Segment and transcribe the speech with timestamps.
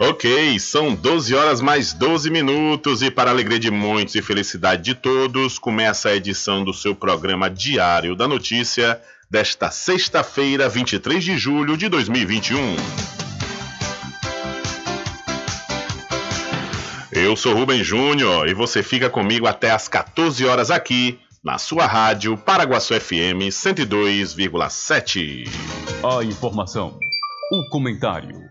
[0.00, 4.94] Ok, são 12 horas mais 12 minutos e para alegria de muitos e felicidade de
[4.94, 11.76] todos, começa a edição do seu programa Diário da Notícia desta sexta-feira, 23 de julho
[11.76, 12.76] de 2021.
[17.10, 21.86] Eu sou Rubem Júnior e você fica comigo até às 14 horas aqui na sua
[21.86, 25.48] rádio Paraguaçu FM 102,7.
[26.04, 26.96] A informação
[27.50, 28.50] o comentário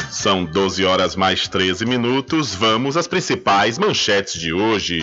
[0.09, 2.53] São 12 horas mais 13 minutos.
[2.53, 4.99] Vamos às principais manchetes de hoje.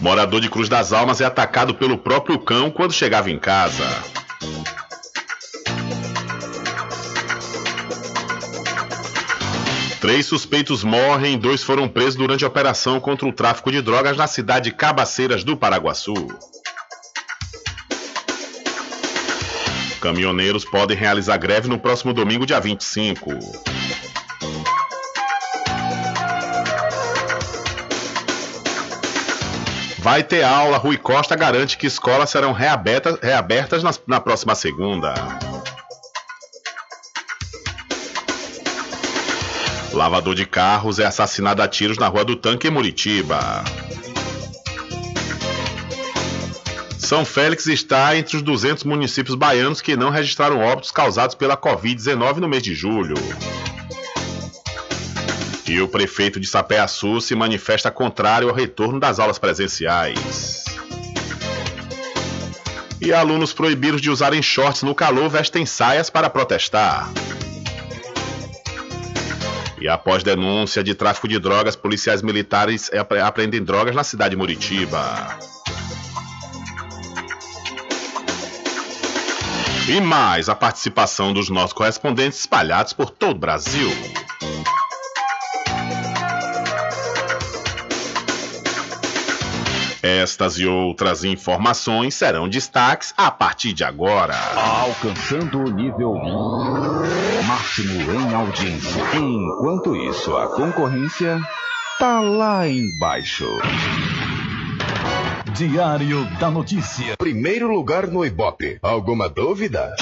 [0.00, 3.84] Morador de Cruz das Almas é atacado pelo próprio cão quando chegava em casa.
[10.00, 14.26] Três suspeitos morrem dois foram presos durante a operação contra o tráfico de drogas na
[14.26, 16.14] cidade de Cabaceiras do Paraguaçu.
[20.00, 23.30] Caminhoneiros podem realizar greve no próximo domingo, dia 25.
[29.98, 30.78] Vai ter aula.
[30.78, 35.12] Rui Costa garante que escolas serão reabertas, reabertas na, na próxima segunda.
[39.92, 43.64] Lavador de carros é assassinado a tiros na Rua do Tanque em Muritiba.
[46.96, 52.36] São Félix está entre os 200 municípios baianos que não registraram óbitos causados pela Covid-19
[52.36, 53.16] no mês de julho.
[55.66, 60.64] E o prefeito de Sapé-Açu se manifesta contrário ao retorno das aulas presenciais.
[63.00, 67.10] E alunos proibidos de usarem shorts no calor vestem saias para protestar.
[69.80, 72.90] E após denúncia de tráfico de drogas, policiais militares
[73.24, 75.38] apreendem drogas na cidade de Muritiba.
[79.88, 83.90] E mais a participação dos nossos correspondentes espalhados por todo o Brasil.
[90.02, 94.34] Estas e outras informações serão destaques a partir de agora.
[94.54, 96.14] Alcançando o nível
[97.50, 99.02] máximo em audiência.
[99.16, 101.40] Enquanto isso, a concorrência
[101.98, 103.44] tá lá embaixo.
[105.56, 107.16] Diário da Notícia.
[107.18, 108.78] Primeiro lugar no Ibope.
[108.80, 109.96] Alguma dúvida?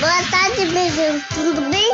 [0.00, 1.20] Boa tarde, Beijão.
[1.34, 1.92] Tudo bem?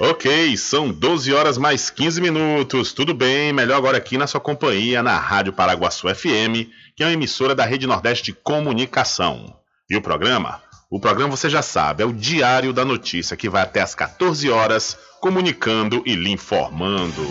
[0.00, 2.92] Ok, são 12 horas mais 15 minutos.
[2.92, 3.52] Tudo bem?
[3.52, 6.66] Melhor agora aqui na sua companhia, na Rádio Paraguaçu FM,
[6.96, 9.56] que é uma emissora da Rede Nordeste de Comunicação.
[9.88, 10.60] E o programa?
[10.92, 14.50] O programa você já sabe, é o Diário da Notícia, que vai até às 14
[14.50, 17.22] horas, comunicando e lhe informando.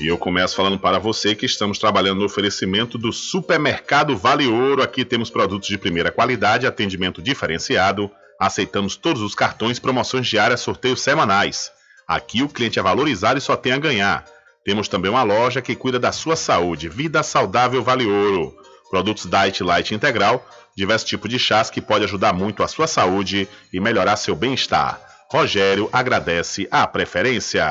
[0.00, 4.82] E eu começo falando para você que estamos trabalhando no oferecimento do Supermercado Vale Ouro.
[4.82, 8.10] Aqui temos produtos de primeira qualidade, atendimento diferenciado.
[8.40, 11.70] Aceitamos todos os cartões, promoções diárias, sorteios semanais.
[12.12, 14.26] Aqui o cliente é valorizado e só tem a ganhar.
[14.66, 16.86] Temos também uma loja que cuida da sua saúde.
[16.86, 18.54] Vida Saudável Vale Ouro.
[18.90, 23.48] Produtos Diet Light Integral, diversos tipos de chás que pode ajudar muito a sua saúde
[23.72, 25.00] e melhorar seu bem-estar.
[25.30, 27.64] Rogério agradece a preferência.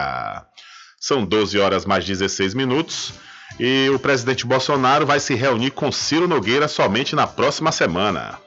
[1.00, 3.14] São 12 horas mais 16 minutos.
[3.60, 8.40] E o presidente Bolsonaro vai se reunir com Ciro Nogueira somente na próxima semana.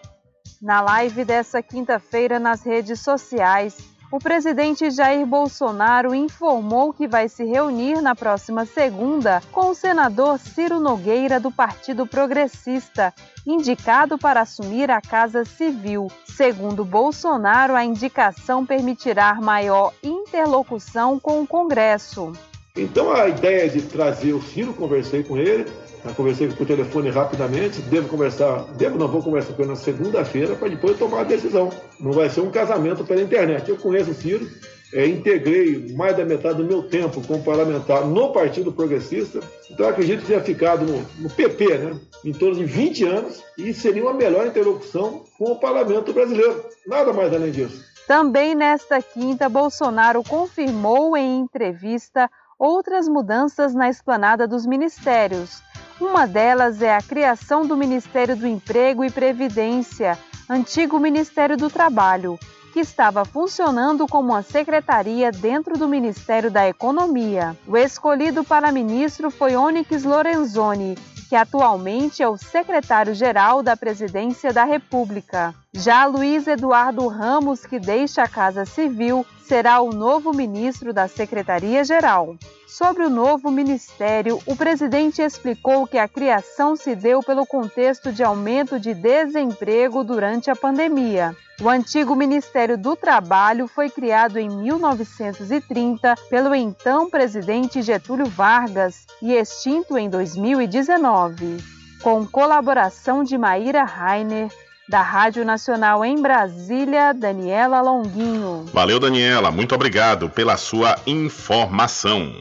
[0.61, 7.43] Na live dessa quinta-feira nas redes sociais, o presidente Jair Bolsonaro informou que vai se
[7.43, 13.13] reunir na próxima segunda com o senador Ciro Nogueira, do Partido Progressista,
[13.45, 16.07] indicado para assumir a Casa Civil.
[16.25, 22.31] Segundo Bolsonaro, a indicação permitirá maior interlocução com o Congresso.
[22.77, 25.65] Então a ideia de trazer o Ciro, conversei com ele,
[26.13, 30.69] conversei por telefone rapidamente, devo conversar, devo não vou conversar com ele na segunda-feira para
[30.69, 31.71] depois tomar a decisão.
[31.99, 33.69] Não vai ser um casamento pela internet.
[33.69, 34.47] Eu conheço o Ciro,
[34.93, 40.21] é, integrei mais da metade do meu tempo como parlamentar no Partido Progressista, então acredito
[40.21, 44.13] que tenha ficado no, no, PP, né, em torno de 20 anos, e seria uma
[44.13, 46.65] melhor interlocução com o parlamento brasileiro.
[46.87, 47.83] Nada mais além disso.
[48.07, 55.63] Também nesta quinta, Bolsonaro confirmou em entrevista outras mudanças na esplanada dos ministérios.
[56.01, 60.19] Uma delas é a criação do Ministério do Emprego e Previdência,
[60.51, 62.37] antigo Ministério do Trabalho,
[62.73, 67.57] que estava funcionando como uma secretaria dentro do Ministério da Economia.
[67.67, 70.99] O escolhido para ministro foi Onyx Lorenzoni,
[71.29, 75.55] que atualmente é o secretário-geral da Presidência da República.
[75.73, 82.37] Já Luiz Eduardo Ramos, que deixa a Casa Civil, será o novo ministro da Secretaria-Geral.
[82.67, 88.25] Sobre o novo ministério, o presidente explicou que a criação se deu pelo contexto de
[88.25, 91.37] aumento de desemprego durante a pandemia.
[91.61, 99.33] O antigo Ministério do Trabalho foi criado em 1930 pelo então presidente Getúlio Vargas e
[99.33, 101.59] extinto em 2019.
[102.03, 104.51] Com colaboração de Maíra Rainer,
[104.89, 108.67] da Rádio Nacional em Brasília, Daniela Longuinho.
[108.73, 109.51] Valeu, Daniela.
[109.51, 112.35] Muito obrigado pela sua informação.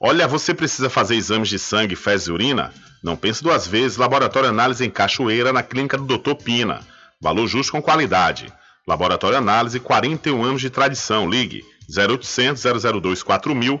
[0.00, 2.72] Olha, você precisa fazer exames de sangue, fezes e urina?
[3.02, 3.96] Não pense duas vezes.
[3.96, 6.34] Laboratório Análise em Cachoeira, na clínica do Dr.
[6.34, 6.80] Pina.
[7.20, 8.52] Valor justo com qualidade.
[8.86, 11.28] Laboratório Análise, 41 anos de tradição.
[11.28, 11.64] Ligue
[11.96, 12.62] 0800
[13.00, 13.80] 002 4000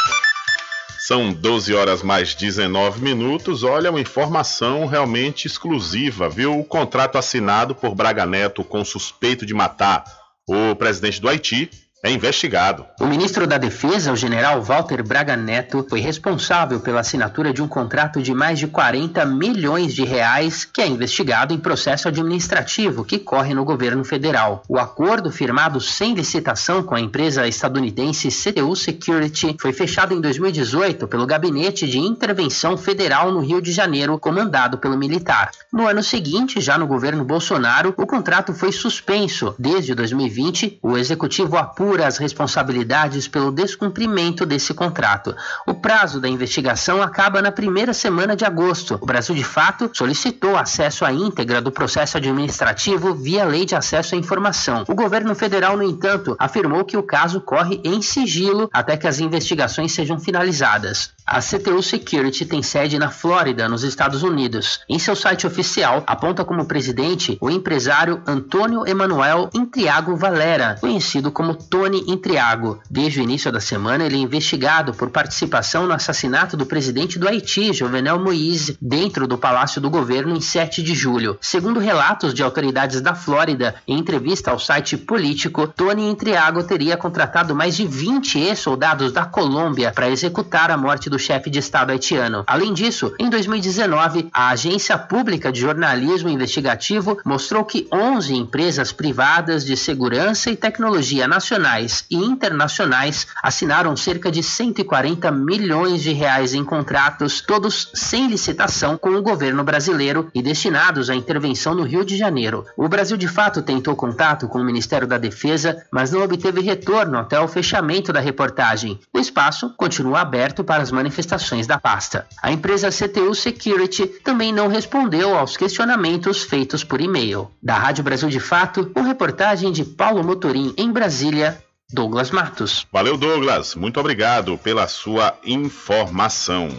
[1.11, 3.63] São 12 horas mais 19 minutos.
[3.63, 6.57] Olha, uma informação realmente exclusiva, viu?
[6.57, 10.05] O contrato assinado por Braga Neto com suspeito de matar
[10.47, 11.69] o presidente do Haiti
[12.03, 12.85] é investigado.
[12.99, 17.67] O ministro da Defesa, o general Walter Braga Neto, foi responsável pela assinatura de um
[17.67, 23.19] contrato de mais de 40 milhões de reais que é investigado em processo administrativo que
[23.19, 24.63] corre no governo federal.
[24.67, 31.07] O acordo, firmado sem licitação com a empresa estadunidense CTU Security, foi fechado em 2018
[31.07, 35.51] pelo Gabinete de Intervenção Federal no Rio de Janeiro, comandado pelo militar.
[35.71, 39.53] No ano seguinte, já no governo Bolsonaro, o contrato foi suspenso.
[39.59, 45.35] Desde 2020, o executivo apura as responsabilidades pelo descumprimento desse contrato.
[45.65, 48.99] O prazo da investigação acaba na primeira semana de agosto.
[49.01, 54.13] O Brasil, de fato, solicitou acesso à íntegra do processo administrativo via Lei de Acesso
[54.13, 54.85] à Informação.
[54.87, 59.19] O governo federal, no entanto, afirmou que o caso corre em sigilo até que as
[59.19, 61.11] investigações sejam finalizadas.
[61.25, 64.81] A CTU Security tem sede na Flórida, nos Estados Unidos.
[64.89, 71.55] Em seu site oficial, aponta como presidente o empresário Antônio Emanuel Intriago Valera, conhecido como
[71.55, 72.79] Tony Intriago.
[72.89, 77.27] Desde o início da semana, ele é investigado por participação no assassinato do presidente do
[77.27, 81.37] Haiti, Jovenel Moïse, dentro do Palácio do Governo em 7 de julho.
[81.41, 87.55] Segundo relatos de autoridades da Flórida, em entrevista ao site Político, Tony Intriago teria contratado
[87.55, 92.43] mais de 20 ex-soldados da Colômbia para executar a morte do chefe de Estado haitiano.
[92.47, 99.65] Além disso, em 2019, a Agência Pública de Jornalismo Investigativo mostrou que 11 empresas privadas
[99.65, 101.27] de segurança e tecnologia
[101.71, 108.97] nacionais e internacionais assinaram cerca de 140 milhões de reais em contratos, todos sem licitação
[108.97, 112.65] com o governo brasileiro e destinados à intervenção no Rio de Janeiro.
[112.75, 117.17] O Brasil de fato tentou contato com o Ministério da Defesa, mas não obteve retorno
[117.17, 118.99] até o fechamento da reportagem.
[119.13, 122.25] O espaço continua aberto para as manifestações da pasta.
[122.41, 127.49] A empresa CTU Security também não respondeu aos questionamentos feitos por e-mail.
[127.61, 131.60] Da Rádio Brasil de Fato, com reportagem de Paulo Motorim em Brasília,
[131.93, 132.87] Douglas Matos.
[132.91, 133.75] Valeu, Douglas.
[133.75, 136.69] Muito obrigado pela sua informação.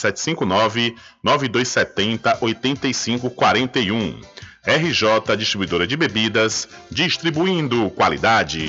[1.24, 4.20] 759-9270-8541.
[4.66, 8.68] RJ Distribuidora de Bebidas, distribuindo qualidade.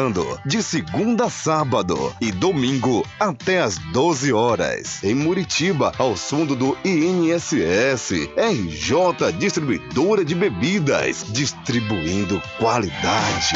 [0.45, 5.03] de segunda a sábado e domingo até às 12 horas.
[5.03, 8.29] Em Muritiba, ao fundo do INSS.
[8.35, 13.53] RJ Distribuidora de Bebidas, distribuindo qualidade.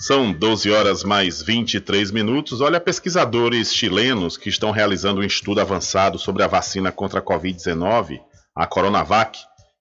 [0.00, 2.60] São 12 horas mais 23 minutos.
[2.60, 8.20] Olha, pesquisadores chilenos que estão realizando um estudo avançado sobre a vacina contra a Covid-19,
[8.54, 9.38] a Coronavac,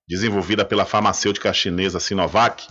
[0.07, 2.65] desenvolvida pela farmacêutica chinesa Sinovac,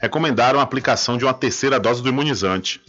[0.00, 2.80] recomendaram a aplicação de uma terceira dose do imunizante.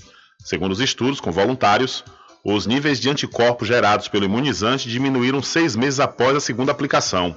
[0.43, 2.03] Segundo os estudos com voluntários,
[2.43, 7.35] os níveis de anticorpos gerados pelo imunizante diminuíram seis meses após a segunda aplicação.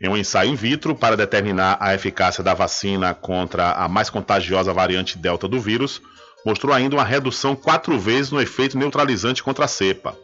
[0.00, 4.72] Em um ensaio in vitro para determinar a eficácia da vacina contra a mais contagiosa
[4.72, 6.00] variante Delta do vírus,
[6.46, 10.16] mostrou ainda uma redução quatro vezes no efeito neutralizante contra a cepa.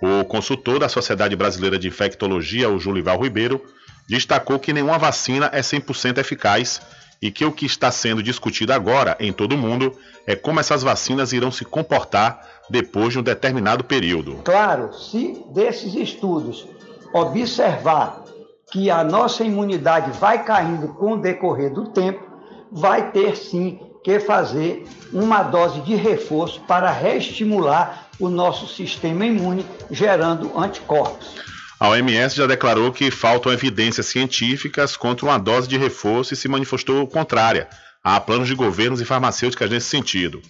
[0.00, 3.62] O consultor da Sociedade Brasileira de Infectologia, o Julival Ribeiro,
[4.08, 6.80] destacou que nenhuma vacina é 100% eficaz
[7.20, 9.92] e que o que está sendo discutido agora em todo o mundo
[10.26, 14.40] é como essas vacinas irão se comportar depois de um determinado período.
[14.44, 16.66] Claro, se desses estudos
[17.12, 18.22] observar
[18.70, 22.22] que a nossa imunidade vai caindo com o decorrer do tempo,
[22.70, 29.64] vai ter sim que fazer uma dose de reforço para reestimular o nosso sistema imune,
[29.90, 31.34] gerando anticorpos.
[31.78, 36.48] A OMS já declarou que faltam evidências científicas contra uma dose de reforço e se
[36.48, 37.68] manifestou contrária.
[38.02, 40.40] Há planos de governos e farmacêuticas nesse sentido.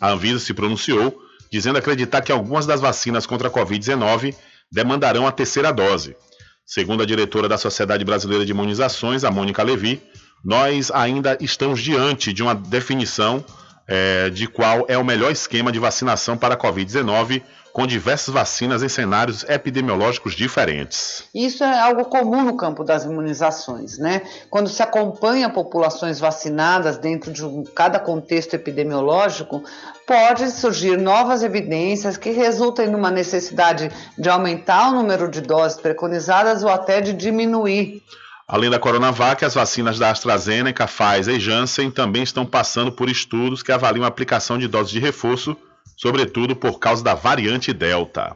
[0.00, 1.18] A Anvisa se pronunciou,
[1.50, 4.34] dizendo acreditar que algumas das vacinas contra a Covid-19
[4.70, 6.16] demandarão a terceira dose.
[6.64, 10.00] Segundo a diretora da Sociedade Brasileira de Imunizações, a Mônica Levi,
[10.44, 13.44] nós ainda estamos diante de uma definição
[13.88, 17.42] é, de qual é o melhor esquema de vacinação para a Covid-19,
[17.76, 21.24] com diversas vacinas em cenários epidemiológicos diferentes.
[21.34, 24.22] Isso é algo comum no campo das imunizações, né?
[24.48, 29.62] Quando se acompanha populações vacinadas dentro de um, cada contexto epidemiológico,
[30.06, 36.64] pode surgir novas evidências que resultem numa necessidade de aumentar o número de doses preconizadas
[36.64, 38.02] ou até de diminuir.
[38.48, 43.60] Além da Coronavac, as vacinas da AstraZeneca, Pfizer e Janssen também estão passando por estudos
[43.60, 45.56] que avaliam a aplicação de doses de reforço,
[45.96, 48.34] sobretudo por causa da variante Delta.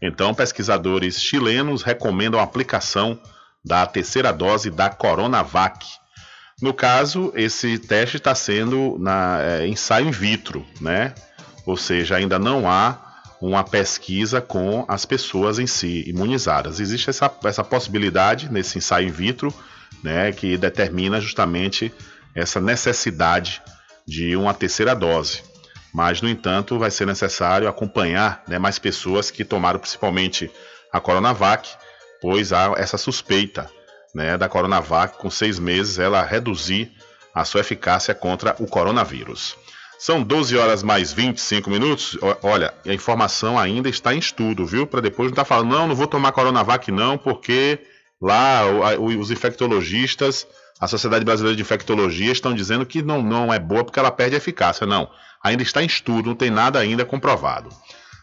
[0.00, 3.20] Então, pesquisadores chilenos recomendam a aplicação
[3.62, 5.86] da terceira dose da Coronavac.
[6.62, 11.14] No caso, esse teste está sendo na é, ensaio in vitro, né?
[11.66, 13.09] Ou seja, ainda não há
[13.40, 16.78] uma pesquisa com as pessoas em si imunizadas.
[16.78, 19.52] Existe essa, essa possibilidade nesse ensaio in vitro,
[20.04, 21.92] né, que determina justamente
[22.34, 23.62] essa necessidade
[24.06, 25.42] de uma terceira dose.
[25.92, 30.50] Mas, no entanto, vai ser necessário acompanhar né, mais pessoas que tomaram principalmente
[30.92, 31.68] a Coronavac,
[32.20, 33.68] pois há essa suspeita
[34.14, 36.92] né, da Coronavac, com seis meses, ela reduzir
[37.34, 39.56] a sua eficácia contra o coronavírus.
[40.00, 42.16] São 12 horas mais 25 minutos.
[42.42, 44.86] Olha, a informação ainda está em estudo, viu?
[44.86, 47.78] Para depois não estar tá falando, não, não vou tomar Coronavac não, porque
[48.18, 48.62] lá
[48.98, 50.46] os infectologistas,
[50.80, 54.34] a Sociedade Brasileira de Infectologia estão dizendo que não, não é boa porque ela perde
[54.34, 54.86] eficácia.
[54.86, 55.06] Não,
[55.44, 57.68] ainda está em estudo, não tem nada ainda comprovado.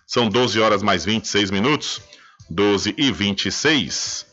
[0.08, 2.02] São 12 horas mais 26 minutos,
[2.50, 4.26] 12 e 26.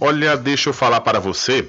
[0.00, 1.68] Olha, deixa eu falar para você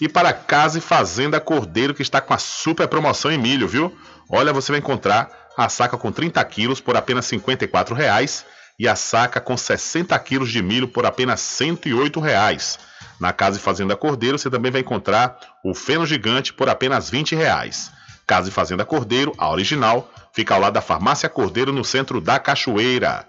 [0.00, 3.96] E para Casa e Fazenda Cordeiro, que está com a super promoção em milho, viu?
[4.28, 8.44] Olha, você vai encontrar a saca com 30 quilos por apenas 54 reais
[8.78, 12.78] e a saca com 60 quilos de milho por apenas 108 reais.
[13.20, 17.34] Na Casa e Fazenda Cordeiro, você também vai encontrar o feno gigante por apenas 20
[17.34, 17.92] reais.
[18.26, 22.38] Casa e Fazenda Cordeiro, a original, fica ao lado da Farmácia Cordeiro, no centro da
[22.38, 23.28] Cachoeira.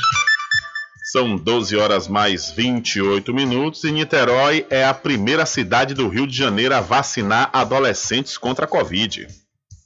[1.11, 6.37] São 12 horas mais 28 minutos e Niterói é a primeira cidade do Rio de
[6.37, 9.27] Janeiro a vacinar adolescentes contra a Covid.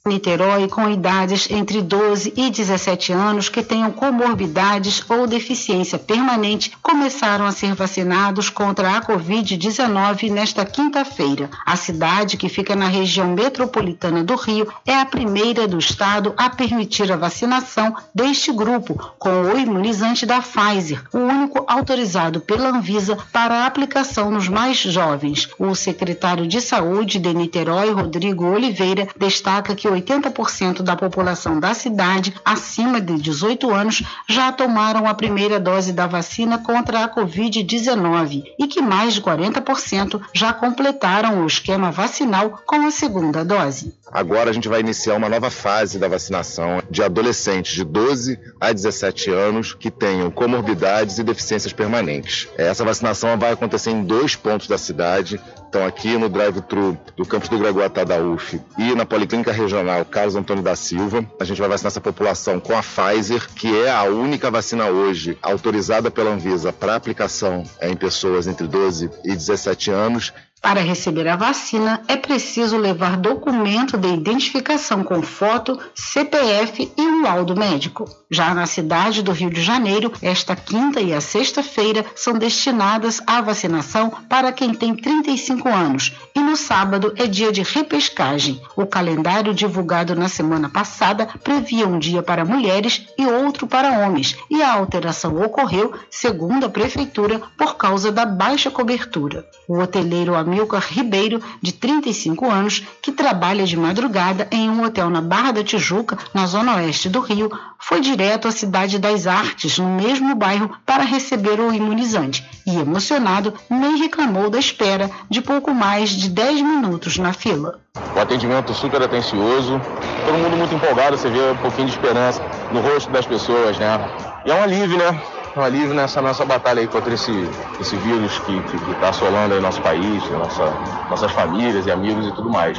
[0.06, 7.44] Niterói com idades entre 12 e 17 anos que tenham comorbidades ou deficiência permanente começaram
[7.44, 11.50] a ser vacinados contra a Covid-19 nesta quinta-feira.
[11.64, 16.48] A cidade, que fica na região metropolitana do Rio, é a primeira do estado a
[16.48, 23.18] permitir a vacinação deste grupo com o imunizante da Pfizer, o único autorizado pela Anvisa
[23.32, 25.48] para aplicação nos mais jovens.
[25.58, 32.34] O secretário de Saúde de Niterói, Rodrigo Oliveira, destaca que 80% da população da cidade
[32.44, 38.66] acima de 18 anos já tomaram a primeira dose da vacina contra a Covid-19 e
[38.66, 43.94] que mais de 40% já completaram o esquema vacinal com a segunda dose.
[44.12, 48.72] Agora a gente vai iniciar uma nova fase da vacinação de adolescentes de 12 a
[48.72, 52.48] 17 anos que tenham comorbidades e deficiências permanentes.
[52.56, 57.48] Essa vacinação vai acontecer em dois pontos da cidade, então aqui no drive-thru do campus
[57.48, 61.24] do Gregoatá da UF e na Policlínica Regional Carlos Antônio da Silva.
[61.40, 65.36] A gente vai vacinar essa população com a Pfizer, que é a única vacina hoje
[65.42, 71.36] autorizada pela Anvisa para aplicação em pessoas entre 12 e 17 anos para receber a
[71.36, 78.04] vacina, é preciso levar documento de identificação com foto, CPF e um laudo médico.
[78.30, 83.40] Já na cidade do Rio de Janeiro, esta quinta e a sexta-feira são destinadas à
[83.40, 88.60] vacinação para quem tem 35 anos e no sábado é dia de repescagem.
[88.76, 94.36] O calendário divulgado na semana passada previa um dia para mulheres e outro para homens,
[94.50, 99.46] e a alteração ocorreu, segundo a prefeitura, por causa da baixa cobertura.
[99.68, 105.20] O hoteleiro Amilcar Ribeiro, de 35 anos, que trabalha de madrugada em um hotel na
[105.20, 109.96] Barra da Tijuca, na zona oeste do Rio, foi direto à Cidade das Artes, no
[109.96, 116.10] mesmo bairro, para receber o imunizante e, emocionado, nem reclamou da espera de pouco mais
[116.10, 117.78] de 10 minutos na fila.
[118.14, 119.80] O atendimento super atencioso,
[120.24, 123.98] todo mundo muito empolgado, você vê um pouquinho de esperança no rosto das pessoas, né?
[124.44, 125.20] E é um alívio, né?
[125.56, 127.32] um alívio nessa nossa batalha aí contra esse,
[127.80, 128.52] esse vírus que
[128.92, 130.64] está assolando aí nosso país, nossa,
[131.08, 132.78] nossas famílias e amigos e tudo mais.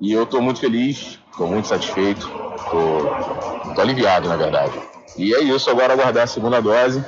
[0.00, 4.78] E eu estou muito feliz, estou muito satisfeito, estou aliviado, na verdade.
[5.16, 7.02] E é isso, agora aguardar a segunda dose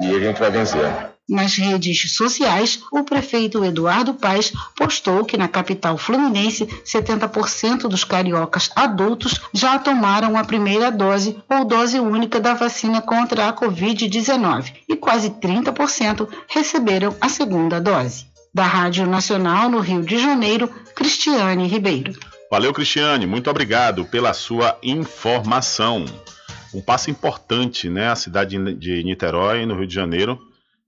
[0.00, 1.11] e a gente vai vencer.
[1.28, 8.70] Nas redes sociais, o prefeito Eduardo Paes postou que na capital fluminense, 70% dos cariocas
[8.74, 14.96] adultos já tomaram a primeira dose ou dose única da vacina contra a Covid-19 e
[14.96, 18.26] quase 30% receberam a segunda dose.
[18.52, 22.12] Da Rádio Nacional no Rio de Janeiro, Cristiane Ribeiro.
[22.50, 26.04] Valeu, Cristiane, muito obrigado pela sua informação.
[26.74, 28.08] Um passo importante, né?
[28.10, 30.38] A cidade de Niterói, no Rio de Janeiro,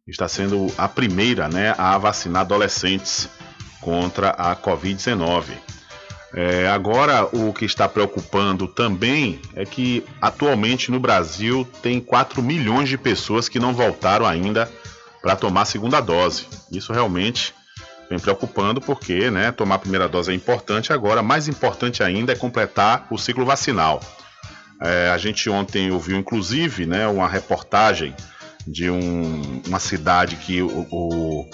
[0.07, 3.29] está sendo a primeira né, a vacinar adolescentes
[3.81, 5.45] contra a Covid-19.
[6.37, 12.88] É, agora, o que está preocupando também é que atualmente no Brasil tem 4 milhões
[12.88, 14.71] de pessoas que não voltaram ainda
[15.23, 16.47] para tomar a segunda dose.
[16.73, 17.55] Isso realmente
[18.11, 22.37] vem preocupando porque né, tomar a primeira dose é importante, agora mais importante ainda é
[22.37, 24.01] completar o ciclo vacinal.
[24.81, 28.12] É, a gente ontem ouviu inclusive né, uma reportagem
[28.66, 31.50] de um, uma cidade que o, o,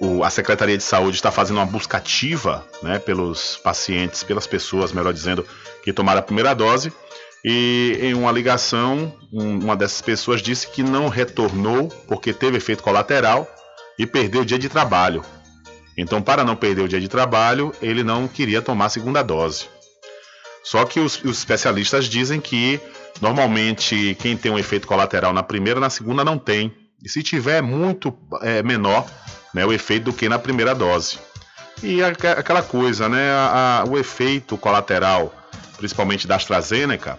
[0.00, 4.92] o, a Secretaria de Saúde está fazendo uma busca ativa né, pelos pacientes, pelas pessoas,
[4.92, 5.46] melhor dizendo,
[5.82, 6.92] que tomaram a primeira dose.
[7.44, 12.82] E em uma ligação, um, uma dessas pessoas disse que não retornou porque teve efeito
[12.82, 13.48] colateral
[13.98, 15.24] e perder o dia de trabalho.
[15.96, 19.66] Então, para não perder o dia de trabalho, ele não queria tomar a segunda dose.
[20.62, 22.80] Só que os, os especialistas dizem que
[23.20, 26.74] normalmente quem tem um efeito colateral na primeira, na segunda não tem.
[27.02, 29.06] E se tiver muito é, menor
[29.52, 31.18] né, o efeito do que na primeira dose.
[31.82, 33.30] E aquela coisa, né?
[33.32, 35.34] A, a, o efeito colateral,
[35.76, 37.16] principalmente da AstraZeneca,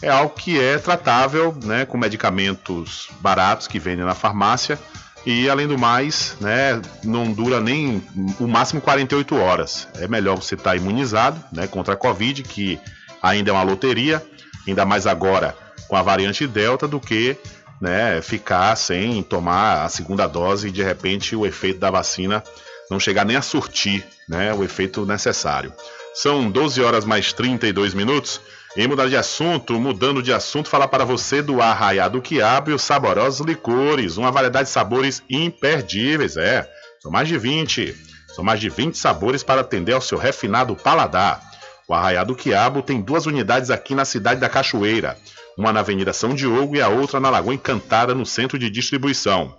[0.00, 4.78] é algo que é tratável né, com medicamentos baratos que vendem na farmácia
[5.26, 8.00] e além do mais, né, não dura nem
[8.38, 9.88] o máximo 48 horas.
[9.96, 12.78] É melhor você estar tá imunizado né, contra a Covid, que
[13.20, 14.24] ainda é uma loteria,
[14.68, 15.56] ainda mais agora
[15.88, 17.36] com a variante Delta, do que
[17.80, 22.42] né, ficar sem tomar a segunda dose e de repente o efeito da vacina
[22.88, 25.72] não chegar nem a surtir né, o efeito necessário.
[26.14, 28.40] São 12 horas mais 32 minutos.
[28.76, 32.82] Em mudar de assunto, mudando de assunto, falar para você do Arraiado Quiabo e os
[32.82, 36.68] saborosos licores, uma variedade de sabores imperdíveis, é.
[37.00, 37.96] São mais de 20.
[38.34, 41.40] São mais de 20 sabores para atender ao seu refinado paladar.
[41.88, 45.16] O Arraiado Quiabo tem duas unidades aqui na cidade da Cachoeira,
[45.56, 49.56] uma na Avenida São Diogo e a outra na Lagoa Encantada, no centro de distribuição.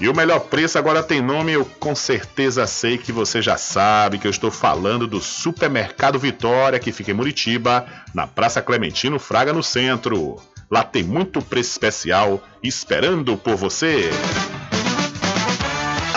[0.00, 4.18] E o melhor preço agora tem nome, eu com certeza sei que você já sabe
[4.18, 9.52] que eu estou falando do Supermercado Vitória, que fica em Muritiba, na Praça Clementino Fraga,
[9.52, 10.40] no centro.
[10.70, 14.10] Lá tem muito preço especial esperando por você.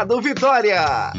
[0.00, 1.12] Mercado Vitória.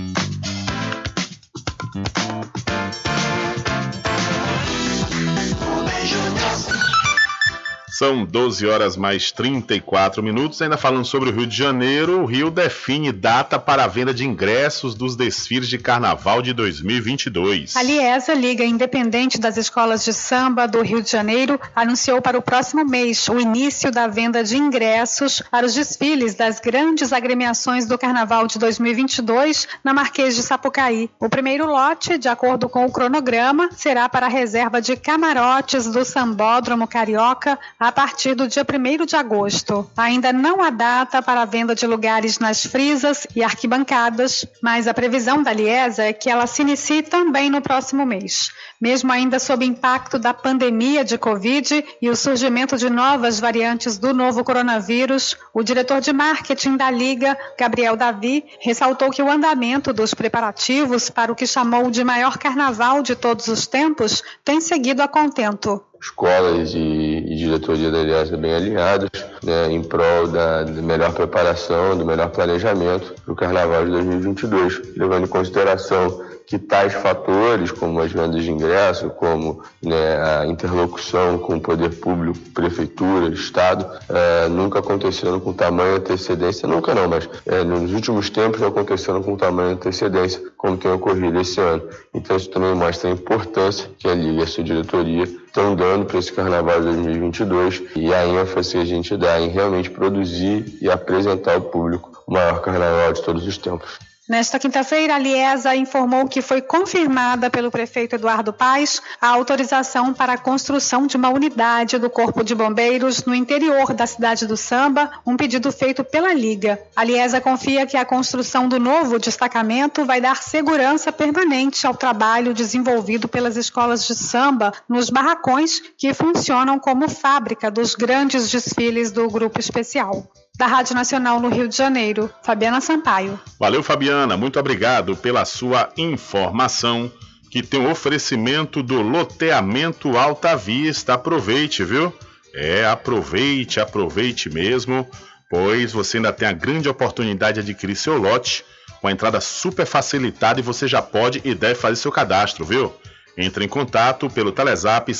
[8.02, 10.60] São 12 horas mais 34 minutos.
[10.60, 14.26] Ainda falando sobre o Rio de Janeiro, o Rio define data para a venda de
[14.26, 17.76] ingressos dos desfiles de carnaval de 2022.
[17.76, 22.42] A Liesa, Liga Independente das Escolas de Samba do Rio de Janeiro, anunciou para o
[22.42, 28.00] próximo mês o início da venda de ingressos para os desfiles das grandes agremiações do
[28.00, 31.08] carnaval de 2022 na Marquês de Sapucaí.
[31.20, 36.04] O primeiro lote, de acordo com o cronograma, será para a reserva de camarotes do
[36.04, 39.86] Sambódromo Carioca a a partir do dia 1 de agosto.
[39.98, 44.94] Ainda não há data para a venda de lugares nas frisas e arquibancadas, mas a
[44.94, 48.50] previsão da Liesa é que ela se inicie também no próximo mês.
[48.80, 54.14] Mesmo ainda sob impacto da pandemia de Covid e o surgimento de novas variantes do
[54.14, 60.14] novo coronavírus, o diretor de marketing da Liga, Gabriel Davi, ressaltou que o andamento dos
[60.14, 65.10] preparativos para o que chamou de maior carnaval de todos os tempos tem seguido a
[65.10, 69.10] contento escolas e, e diretoria da Aliança bem alinhados
[69.44, 74.96] né, em prol da, da, melhor preparação, do melhor planejamento para o Carnaval de 2022,
[74.98, 81.38] levando em consideração que tais fatores, como as vendas de ingresso, como né, a interlocução
[81.38, 87.30] com o poder público, prefeitura, Estado, é, nunca aconteceram com tamanha antecedência, nunca não, mas
[87.46, 91.82] é, nos últimos tempos aconteceram com tamanha antecedência, como tem ocorrido esse ano.
[92.14, 96.06] Então isso também mostra a importância que a Liga e a sua diretoria estão dando
[96.06, 100.78] para esse Carnaval de 2022 e a ênfase que a gente dá em realmente produzir
[100.80, 104.11] e apresentar ao público o maior Carnaval de todos os tempos.
[104.30, 110.34] Nesta quinta-feira, a Liesa informou que foi confirmada pelo prefeito Eduardo Paes a autorização para
[110.34, 115.10] a construção de uma unidade do Corpo de Bombeiros no interior da cidade do Samba,
[115.26, 116.80] um pedido feito pela Liga.
[116.96, 122.54] A Liesa confia que a construção do novo destacamento vai dar segurança permanente ao trabalho
[122.54, 129.28] desenvolvido pelas escolas de samba nos barracões que funcionam como fábrica dos grandes desfiles do
[129.30, 130.32] grupo especial
[130.62, 133.40] da Rádio Nacional no Rio de Janeiro, Fabiana Sampaio.
[133.60, 134.38] Valeu, Fabiana.
[134.38, 137.12] Muito obrigado pela sua informação.
[137.50, 141.16] Que tem um oferecimento do loteamento Alta Vista.
[141.16, 142.14] Aproveite, viu?
[142.54, 145.10] É, aproveite, aproveite mesmo,
[145.50, 148.64] pois você ainda tem a grande oportunidade de adquirir seu lote
[149.02, 152.94] com a entrada super facilitada e você já pode e deve fazer seu cadastro, viu?
[153.36, 155.12] Entre em contato pelo Telezap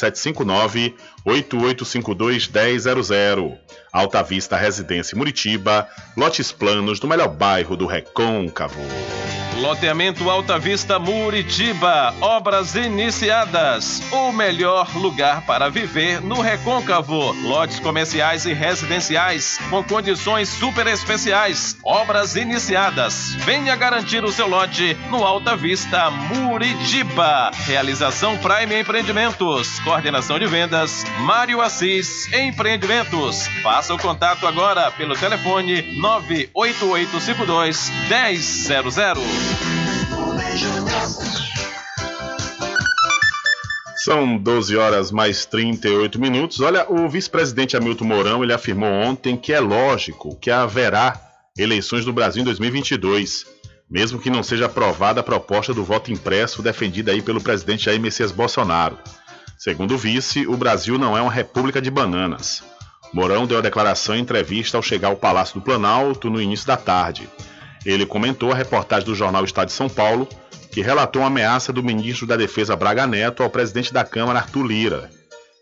[1.26, 3.58] 759-8852-1000.
[3.92, 8.82] Alta Vista Residência Muritiba, lotes planos do melhor bairro do Recôncavo.
[9.62, 14.02] Loteamento Alta Vista Muritiba, obras iniciadas.
[14.12, 17.32] O melhor lugar para viver no Recôncavo.
[17.44, 21.78] Lotes comerciais e residenciais com condições super especiais.
[21.84, 23.36] Obras iniciadas.
[23.46, 27.52] Venha garantir o seu lote no Alta Vista Muritiba.
[27.54, 29.80] Realização Prime Empreendimentos.
[29.82, 33.48] Coordenação de vendas Mário Assis Empreendimentos.
[33.62, 39.22] Faça o contato agora pelo telefone 98852 1000.
[44.04, 46.60] São 12 horas mais 38 minutos.
[46.60, 51.22] Olha, o vice-presidente Hamilton Mourão ele afirmou ontem que é lógico que haverá
[51.56, 53.46] eleições do Brasil em 2022,
[53.88, 58.02] mesmo que não seja aprovada a proposta do voto impresso defendida aí pelo presidente Jair
[58.02, 58.98] Messias Bolsonaro.
[59.64, 62.64] Segundo o vice, o Brasil não é uma república de bananas.
[63.14, 66.76] Mourão deu a declaração em entrevista ao chegar ao Palácio do Planalto no início da
[66.76, 67.30] tarde.
[67.86, 70.28] Ele comentou a reportagem do jornal Estado de São Paulo,
[70.72, 74.66] que relatou uma ameaça do ministro da Defesa Braga Neto ao presidente da Câmara Arthur
[74.66, 75.12] Lira.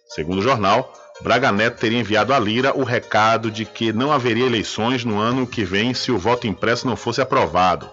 [0.08, 4.46] Segundo o jornal, Braga Neto teria enviado a Lira o recado de que não haveria
[4.46, 7.90] eleições no ano que vem se o voto impresso não fosse aprovado.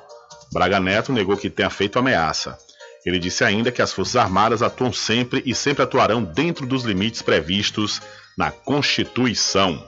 [0.52, 2.56] Braga Neto negou que tenha feito ameaça.
[3.06, 7.22] Ele disse ainda que as Forças Armadas atuam sempre e sempre atuarão dentro dos limites
[7.22, 8.02] previstos
[8.36, 9.82] na Constituição.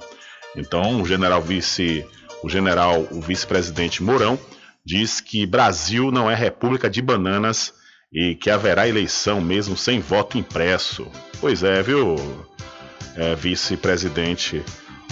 [0.56, 2.06] Então, o general vice
[2.42, 4.38] o general, o vice-presidente Mourão,
[4.84, 7.74] diz que Brasil não é república de bananas
[8.12, 11.10] e que haverá eleição mesmo sem voto impresso.
[11.40, 12.16] Pois é, viu,
[13.16, 14.62] é, vice-presidente?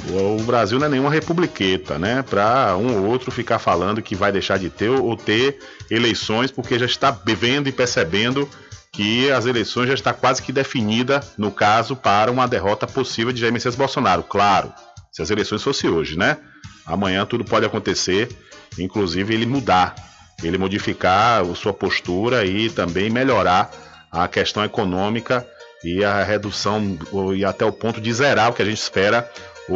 [0.08, 2.22] O, Brasil não é nenhuma republiqueta, né?
[2.22, 5.58] Para um ou outro ficar falando que vai deixar de ter ou ter
[5.90, 8.48] eleições porque já está vendo e percebendo
[8.92, 13.40] que as eleições já está quase que definida, no caso, para uma derrota possível de
[13.40, 14.22] Jair Messias Bolsonaro.
[14.22, 14.72] Claro,
[15.10, 16.38] se as eleições fossem hoje, né?
[16.86, 18.28] Amanhã tudo pode acontecer,
[18.78, 19.94] inclusive ele mudar,
[20.42, 23.70] ele modificar sua postura e também melhorar
[24.10, 25.46] a questão econômica
[25.84, 26.96] e a redução
[27.34, 29.30] e até o ponto de zerar o que a gente espera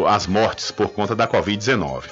[0.07, 2.05] as mortes por conta da Covid-19.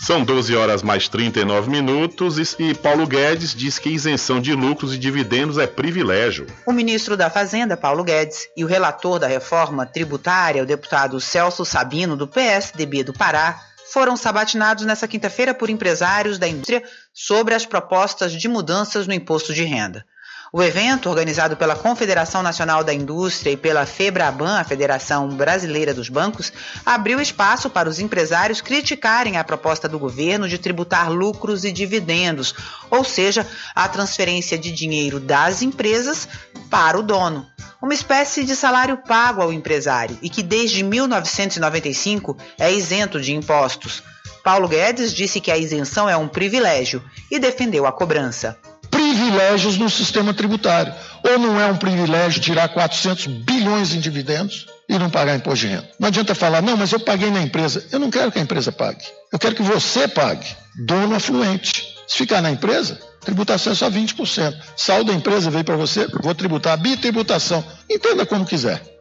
[0.00, 4.98] São 12 horas mais 39 minutos e Paulo Guedes diz que isenção de lucros e
[4.98, 6.46] dividendos é privilégio.
[6.64, 11.64] O ministro da Fazenda, Paulo Guedes, e o relator da reforma tributária, o deputado Celso
[11.64, 13.60] Sabino, do PSDB do Pará,
[13.92, 19.52] foram sabatinados nesta quinta-feira por empresários da indústria sobre as propostas de mudanças no imposto
[19.52, 20.06] de renda.
[20.50, 26.08] O evento, organizado pela Confederação Nacional da Indústria e pela FEBRABAN, a Federação Brasileira dos
[26.08, 26.50] Bancos,
[26.86, 32.54] abriu espaço para os empresários criticarem a proposta do governo de tributar lucros e dividendos,
[32.90, 36.26] ou seja, a transferência de dinheiro das empresas
[36.70, 37.46] para o dono.
[37.80, 44.02] Uma espécie de salário pago ao empresário e que desde 1995 é isento de impostos.
[44.42, 48.58] Paulo Guedes disse que a isenção é um privilégio e defendeu a cobrança
[48.98, 50.92] privilégios no sistema tributário.
[51.22, 55.72] Ou não é um privilégio tirar 400 bilhões em dividendos e não pagar imposto de
[55.72, 55.88] renda.
[56.00, 57.86] Não adianta falar, não, mas eu paguei na empresa.
[57.92, 59.04] Eu não quero que a empresa pague.
[59.32, 60.48] Eu quero que você pague.
[60.84, 61.96] Dono afluente.
[62.08, 64.56] Se ficar na empresa, tributação é só 20%.
[64.76, 67.64] Saldo da empresa veio para você, vou tributar a bitributação.
[67.88, 68.97] Entenda como quiser.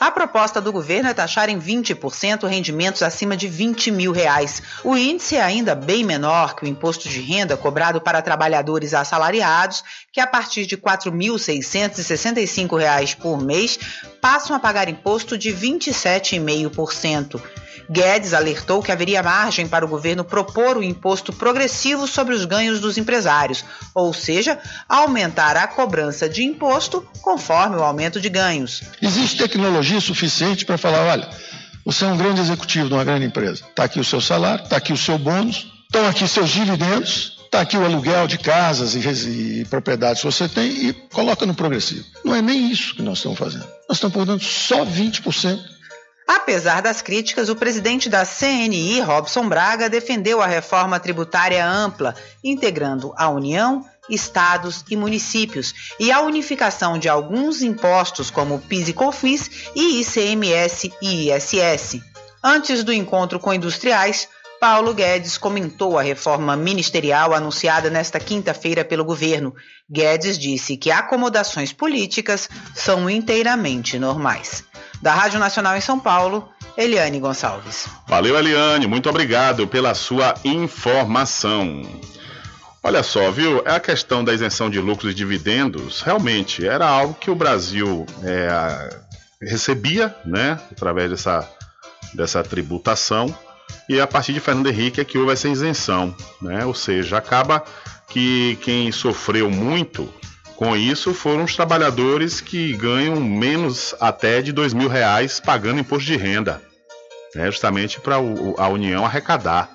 [0.00, 4.62] A proposta do governo é taxar em 20% rendimentos acima de 20 mil reais.
[4.82, 9.84] O índice é ainda bem menor que o imposto de renda cobrado para trabalhadores assalariados,
[10.10, 13.78] que a partir de R$ 4.665 por mês
[14.22, 17.38] passam a pagar imposto de 27,5%.
[17.90, 22.78] Guedes alertou que haveria margem para o governo propor o imposto progressivo sobre os ganhos
[22.78, 28.82] dos empresários, ou seja, aumentar a cobrança de imposto conforme o aumento de ganhos.
[29.02, 31.28] Existe tecnologia suficiente para falar: olha,
[31.84, 34.76] você é um grande executivo de uma grande empresa, está aqui o seu salário, está
[34.76, 37.40] aqui o seu bônus, estão aqui seus dividendos.
[37.50, 41.52] Está aqui o aluguel de casas e, e, propriedades que você tem e coloca no
[41.52, 42.04] progressivo.
[42.24, 43.66] Não é nem isso que nós estamos fazendo.
[43.88, 45.58] Nós estamos pagando só 20%
[46.32, 52.14] Apesar das críticas, o presidente da CNI, Robson Braga, defendeu a reforma tributária ampla,
[52.44, 58.92] integrando a União, estados e municípios, e a unificação de alguns impostos como PIS e
[58.92, 62.00] COFINS e ICMS e ISS.
[62.40, 64.28] Antes do encontro com industriais,
[64.60, 69.52] Paulo Guedes comentou a reforma ministerial anunciada nesta quinta-feira pelo governo.
[69.90, 74.69] Guedes disse que acomodações políticas são inteiramente normais.
[75.00, 77.88] Da Rádio Nacional em São Paulo, Eliane Gonçalves.
[78.06, 81.82] Valeu, Eliane, muito obrigado pela sua informação.
[82.82, 83.62] Olha só, viu?
[83.66, 88.06] É a questão da isenção de lucros e dividendos realmente era algo que o Brasil
[88.22, 89.00] é,
[89.40, 91.48] recebia, né, através dessa,
[92.14, 93.34] dessa tributação,
[93.88, 96.64] e a partir de Fernando Henrique é que houve essa isenção, né?
[96.64, 97.64] Ou seja, acaba
[98.08, 100.08] que quem sofreu muito
[100.60, 106.04] com isso foram os trabalhadores que ganham menos até de dois mil reais pagando imposto
[106.04, 106.60] de renda,
[107.34, 107.46] né?
[107.46, 109.70] justamente para a União arrecadar.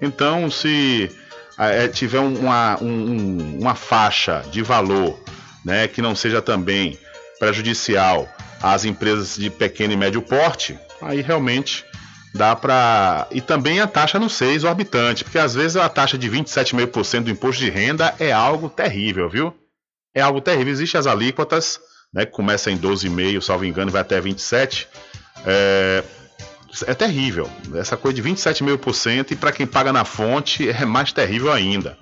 [0.00, 1.10] Então, se
[1.58, 5.18] é, tiver uma, um, uma faixa de valor
[5.64, 6.96] né, que não seja também
[7.40, 8.28] prejudicial
[8.62, 11.84] às empresas de pequeno e médio porte, aí realmente
[12.32, 13.26] dá para.
[13.32, 17.30] E também a taxa não ser exorbitante, porque às vezes a taxa de 27,5% do
[17.30, 19.52] imposto de renda é algo terrível, viu?
[20.14, 20.72] É algo terrível.
[20.72, 21.80] Existem as alíquotas,
[22.12, 24.86] né, que começa em 12,5%, salvo engano, vai até 27%.
[25.44, 26.04] É,
[26.86, 27.50] é terrível.
[27.74, 31.96] Essa coisa de 27,5% e para quem paga na fonte é mais terrível ainda.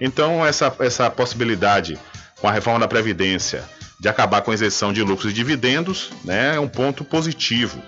[0.00, 1.98] Então, essa, essa possibilidade
[2.40, 3.64] com a reforma da Previdência
[4.00, 7.80] de acabar com a isenção de lucros e dividendos né, é um ponto positivo.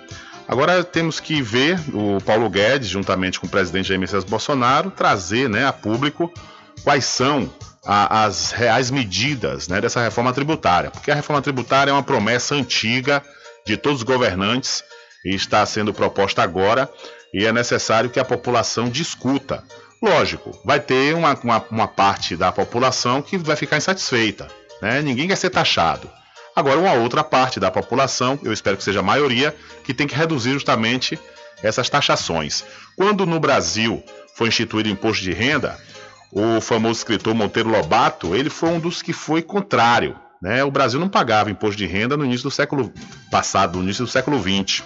[0.47, 5.49] Agora temos que ver o Paulo Guedes, juntamente com o presidente Jair Messias Bolsonaro, trazer
[5.49, 6.31] né, a público
[6.83, 7.53] quais são
[7.87, 10.91] a, as reais medidas né, dessa reforma tributária.
[10.91, 13.23] Porque a reforma tributária é uma promessa antiga
[13.65, 14.83] de todos os governantes
[15.25, 16.89] e está sendo proposta agora
[17.33, 19.63] e é necessário que a população discuta.
[20.01, 24.47] Lógico, vai ter uma, uma, uma parte da população que vai ficar insatisfeita,
[24.81, 25.01] né?
[25.01, 26.09] ninguém quer ser taxado.
[26.55, 30.15] Agora, uma outra parte da população, eu espero que seja a maioria, que tem que
[30.15, 31.19] reduzir justamente
[31.61, 32.63] essas taxações.
[32.95, 34.03] Quando no Brasil
[34.35, 35.77] foi instituído o imposto de renda,
[36.31, 40.15] o famoso escritor Monteiro Lobato, ele foi um dos que foi contrário.
[40.41, 40.63] Né?
[40.63, 42.91] O Brasil não pagava imposto de renda no início do século
[43.31, 44.83] passado, no início do século XX.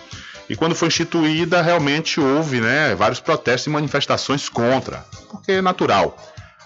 [0.49, 6.17] E quando foi instituída, realmente houve né, vários protestos e manifestações contra, porque é natural.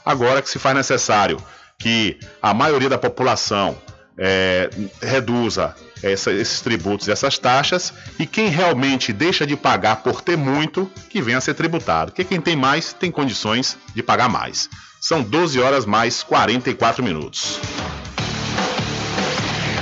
[0.05, 1.38] Agora que se faz necessário
[1.78, 3.78] que a maioria da população
[4.17, 4.69] é,
[5.01, 10.89] reduza essa, esses tributos essas taxas, e quem realmente deixa de pagar por ter muito,
[11.09, 12.11] que venha a ser tributado.
[12.11, 14.69] Porque quem tem mais tem condições de pagar mais.
[14.99, 17.59] São 12 horas mais 44 minutos.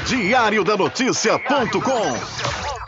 [0.05, 2.72] Diário da Notícia.com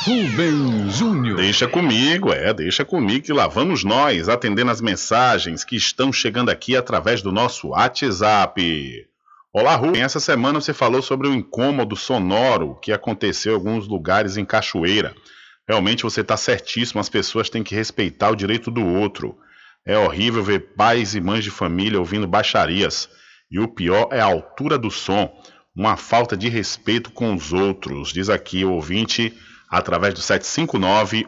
[0.03, 1.37] Rubem Júnior.
[1.37, 6.49] Deixa comigo, é, deixa comigo que lá vamos nós atendendo as mensagens que estão chegando
[6.49, 9.07] aqui através do nosso WhatsApp.
[9.51, 10.03] Olá, Rubem.
[10.03, 15.15] Essa semana você falou sobre o incômodo sonoro que aconteceu em alguns lugares em Cachoeira.
[15.67, 19.37] Realmente você está certíssimo, as pessoas têm que respeitar o direito do outro.
[19.85, 23.09] É horrível ver pais e mães de família ouvindo baixarias.
[23.49, 25.31] E o pior é a altura do som,
[25.75, 29.33] uma falta de respeito com os outros, diz aqui o ouvinte
[29.69, 31.27] através do 759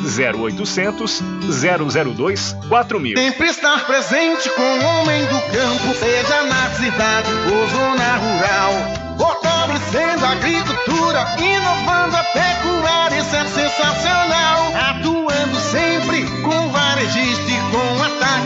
[0.00, 3.16] 0800 002 4000.
[3.16, 8.72] Sempre estar presente com o homem do campo, seja na cidade ou zona rural.
[9.18, 14.72] Fortalecendo a agricultura, inovando a pecuária, isso é sensacional.
[14.74, 17.35] Atuando sempre com varejista com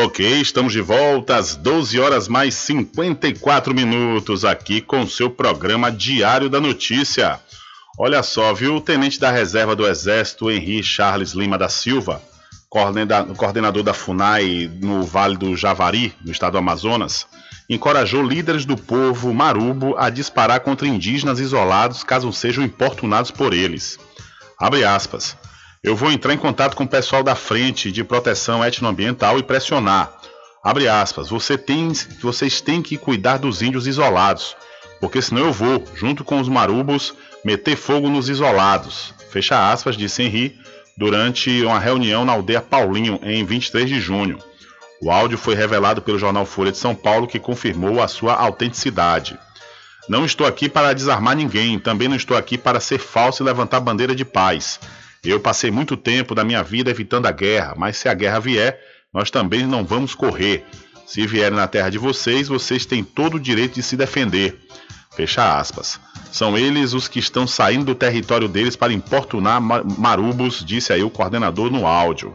[0.00, 6.48] Ok, estamos de volta às 12 horas mais 54 minutos aqui com seu programa Diário
[6.48, 7.40] da Notícia.
[7.98, 8.76] Olha só, viu?
[8.76, 12.22] O tenente da reserva do Exército, Henri Charles Lima da Silva,
[12.70, 17.26] coordenador da FUNAI no Vale do Javari, no estado do Amazonas,
[17.68, 23.98] encorajou líderes do povo marubo a disparar contra indígenas isolados caso sejam importunados por eles.
[24.60, 25.36] Abre aspas.
[25.82, 30.12] Eu vou entrar em contato com o pessoal da frente de proteção etnoambiental e pressionar.
[30.62, 31.28] Abre aspas.
[31.28, 34.56] Você tem, vocês têm que cuidar dos índios isolados,
[35.00, 37.14] porque senão eu vou, junto com os marubos,
[37.44, 39.14] meter fogo nos isolados.
[39.30, 40.58] Fecha aspas, disse Henri
[40.96, 44.40] durante uma reunião na aldeia Paulinho em 23 de junho.
[45.00, 49.38] O áudio foi revelado pelo jornal Folha de São Paulo, que confirmou a sua autenticidade.
[50.08, 53.78] Não estou aqui para desarmar ninguém, também não estou aqui para ser falso e levantar
[53.78, 54.80] bandeira de paz.
[55.28, 58.80] Eu passei muito tempo da minha vida evitando a guerra, mas se a guerra vier,
[59.12, 60.64] nós também não vamos correr.
[61.06, 64.58] Se vierem na terra de vocês, vocês têm todo o direito de se defender.
[65.14, 66.00] Fecha aspas.
[66.32, 71.10] São eles os que estão saindo do território deles para importunar marubos, disse aí o
[71.10, 72.34] coordenador no áudio.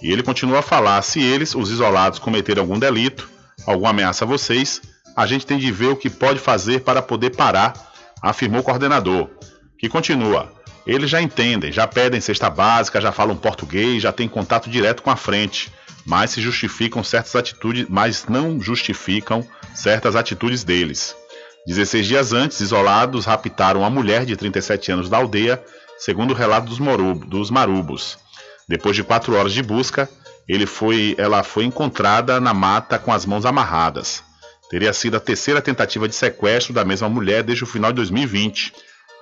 [0.00, 3.28] E ele continua a falar: se eles, os isolados, cometerem algum delito,
[3.66, 4.80] alguma ameaça a vocês,
[5.16, 7.74] a gente tem de ver o que pode fazer para poder parar,
[8.22, 9.28] afirmou o coordenador.
[9.76, 14.70] Que continua: eles já entendem, já pedem cesta básica, já falam português, já têm contato
[14.70, 15.72] direto com a frente,
[16.06, 21.14] mas se justificam certas atitudes, mas não justificam certas atitudes deles.
[21.66, 25.62] 16 dias antes, isolados raptaram uma mulher de 37 anos da aldeia,
[25.98, 28.18] segundo o relato dos, morubo, dos marubos.
[28.66, 30.08] Depois de quatro horas de busca,
[30.66, 34.22] foi, ela foi encontrada na mata com as mãos amarradas.
[34.70, 38.72] Teria sido a terceira tentativa de sequestro da mesma mulher desde o final de 2020.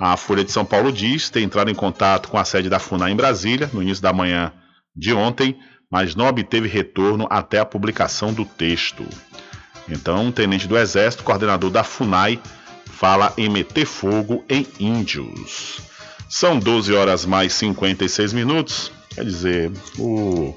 [0.00, 3.12] A Folha de São Paulo diz ter entrado em contato com a sede da FUNAI
[3.12, 4.52] em Brasília no início da manhã
[4.94, 5.58] de ontem,
[5.90, 9.04] mas não obteve retorno até a publicação do texto.
[9.88, 12.40] Então, um tenente do Exército, coordenador da FUNAI,
[12.86, 15.80] fala em meter fogo em índios.
[16.28, 18.92] São 12 horas mais 56 minutos.
[19.14, 20.54] Quer dizer, o,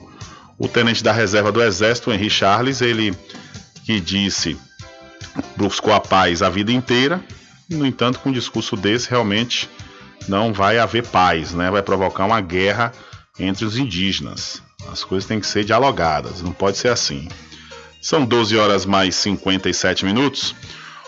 [0.57, 3.15] o tenente da reserva do Exército, Henry Charles, ele
[3.85, 4.57] que disse
[5.55, 7.23] buscou a paz a vida inteira,
[7.75, 9.69] no entanto, com um discurso desse, realmente
[10.27, 11.71] não vai haver paz, né?
[11.71, 12.91] Vai provocar uma guerra
[13.39, 14.61] entre os indígenas.
[14.91, 17.27] As coisas têm que ser dialogadas, não pode ser assim.
[18.01, 20.55] São 12 horas mais 57 minutos.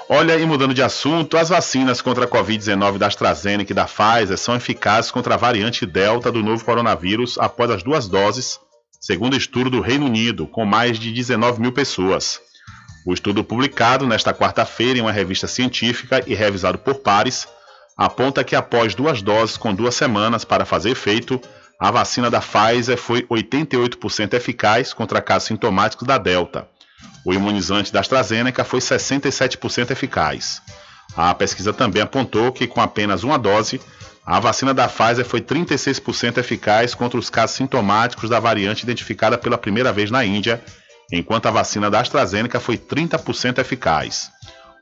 [0.10, 4.38] Olha, e mudando de assunto, as vacinas contra a Covid-19 da AstraZeneca e da Pfizer
[4.38, 8.60] são eficazes contra a variante Delta do novo coronavírus após as duas doses,
[9.00, 12.42] segundo estudo do Reino Unido, com mais de 19 mil pessoas.
[13.06, 17.48] O estudo publicado nesta quarta-feira em uma revista científica e revisado por pares
[17.98, 21.40] aponta que após duas doses com duas semanas para fazer efeito,
[21.80, 26.68] a vacina da Pfizer foi 88% eficaz contra casos sintomáticos da Delta.
[27.26, 30.62] O imunizante da AstraZeneca foi 67% eficaz.
[31.16, 33.82] A pesquisa também apontou que com apenas uma dose,
[34.26, 39.58] a vacina da Pfizer foi 36% eficaz contra os casos sintomáticos da variante identificada pela
[39.58, 40.64] primeira vez na Índia,
[41.20, 44.32] enquanto a vacina da AstraZeneca foi 30% eficaz.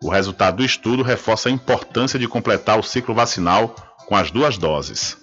[0.01, 3.75] O resultado do estudo reforça a importância de completar o ciclo vacinal
[4.07, 5.17] com as duas doses.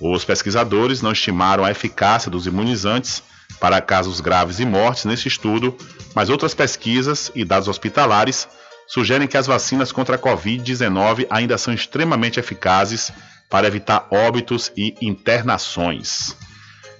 [0.00, 3.22] Os pesquisadores não estimaram a eficácia dos imunizantes
[3.58, 5.76] para casos graves e mortes nesse estudo,
[6.14, 8.48] mas outras pesquisas e dados hospitalares
[8.86, 13.12] sugerem que as vacinas contra a Covid-19 ainda são extremamente eficazes
[13.50, 16.36] para evitar óbitos e internações.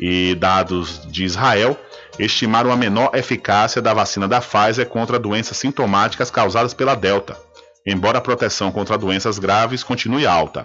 [0.00, 1.78] E dados de Israel
[2.18, 7.36] estimaram a menor eficácia da vacina da Pfizer contra doenças sintomáticas causadas pela Delta,
[7.86, 10.64] embora a proteção contra doenças graves continue alta.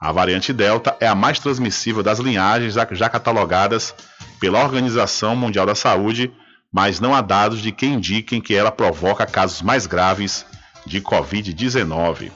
[0.00, 3.94] A variante Delta é a mais transmissível das linhagens já catalogadas
[4.38, 6.30] pela Organização Mundial da Saúde,
[6.72, 10.44] mas não há dados de que indiquem que ela provoca casos mais graves
[10.86, 12.30] de Covid-19.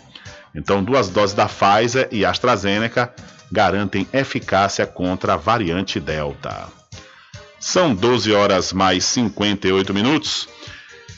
[0.55, 3.15] Então, duas doses da Pfizer e AstraZeneca
[3.53, 6.80] garantem eficácia contra a variante Delta.
[7.61, 10.49] São 12 horas mais 58 minutos.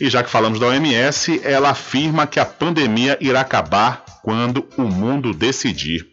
[0.01, 4.83] E já que falamos da OMS, ela afirma que a pandemia irá acabar quando o
[4.83, 6.13] mundo decidir.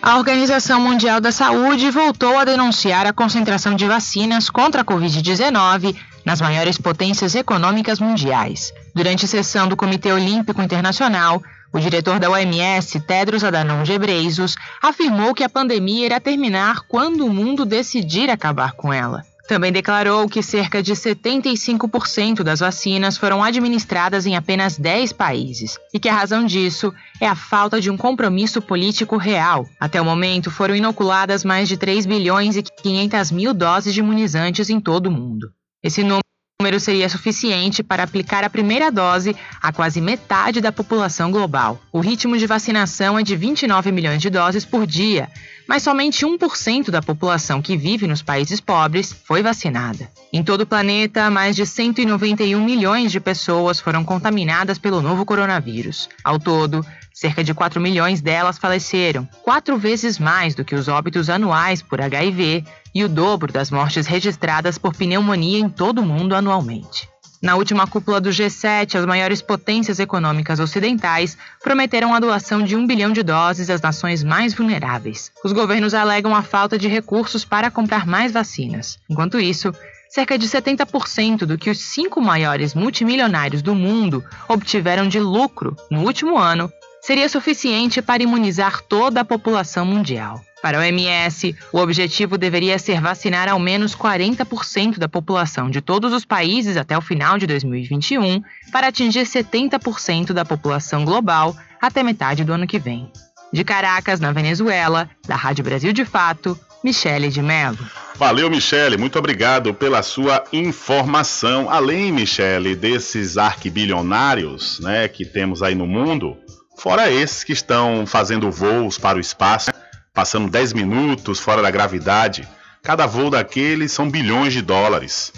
[0.00, 5.96] A Organização Mundial da Saúde voltou a denunciar a concentração de vacinas contra a Covid-19
[6.24, 8.72] nas maiores potências econômicas mundiais.
[8.94, 11.42] Durante a sessão do Comitê Olímpico Internacional,
[11.74, 17.34] o diretor da OMS, Tedros Adhanom Ghebreyesus, afirmou que a pandemia irá terminar quando o
[17.34, 19.24] mundo decidir acabar com ela.
[19.48, 25.98] Também declarou que cerca de 75% das vacinas foram administradas em apenas 10 países e
[25.98, 29.66] que a razão disso é a falta de um compromisso político real.
[29.78, 34.70] Até o momento, foram inoculadas mais de 3 bilhões e 500 mil doses de imunizantes
[34.70, 35.50] em todo o mundo.
[35.82, 36.24] Esse número
[36.64, 41.78] número seria suficiente para aplicar a primeira dose a quase metade da população global.
[41.92, 45.28] O ritmo de vacinação é de 29 milhões de doses por dia,
[45.68, 50.08] mas somente 1% da população que vive nos países pobres foi vacinada.
[50.32, 56.08] Em todo o planeta, mais de 191 milhões de pessoas foram contaminadas pelo novo coronavírus.
[56.24, 56.82] Ao todo,
[57.14, 62.00] Cerca de 4 milhões delas faleceram, quatro vezes mais do que os óbitos anuais por
[62.00, 67.08] HIV e o dobro das mortes registradas por pneumonia em todo o mundo anualmente.
[67.44, 72.86] Na última cúpula do G7, as maiores potências econômicas ocidentais prometeram a doação de um
[72.86, 75.30] bilhão de doses às nações mais vulneráveis.
[75.44, 78.98] Os governos alegam a falta de recursos para comprar mais vacinas.
[79.10, 79.74] Enquanto isso,
[80.08, 86.00] cerca de 70% do que os cinco maiores multimilionários do mundo obtiveram de lucro no
[86.00, 86.72] último ano
[87.02, 90.40] seria suficiente para imunizar toda a população mundial.
[90.64, 96.10] Para a OMS, o objetivo deveria ser vacinar ao menos 40% da população de todos
[96.14, 98.42] os países até o final de 2021,
[98.72, 103.12] para atingir 70% da população global até metade do ano que vem.
[103.52, 107.86] De Caracas, na Venezuela, da Rádio Brasil de Fato, Michele de Mello.
[108.14, 108.96] Valeu, Michele.
[108.96, 111.68] Muito obrigado pela sua informação.
[111.68, 116.38] Além, Michele, desses arquibilionários né, que temos aí no mundo,
[116.76, 119.70] Fora esses que estão fazendo voos para o espaço,
[120.14, 122.48] passando 10 minutos fora da gravidade.
[122.82, 125.32] Cada voo daquele são bilhões de dólares.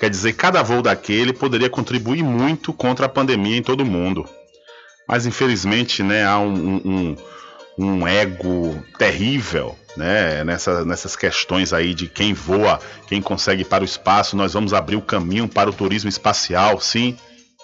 [0.00, 4.28] Quer dizer, cada voo daquele poderia contribuir muito contra a pandemia em todo o mundo.
[5.08, 7.16] Mas infelizmente, né, há um, um,
[7.78, 13.82] um ego terrível né, nessa, nessas questões aí de quem voa, quem consegue ir para
[13.82, 14.36] o espaço.
[14.36, 17.16] Nós vamos abrir o caminho para o turismo espacial, sim,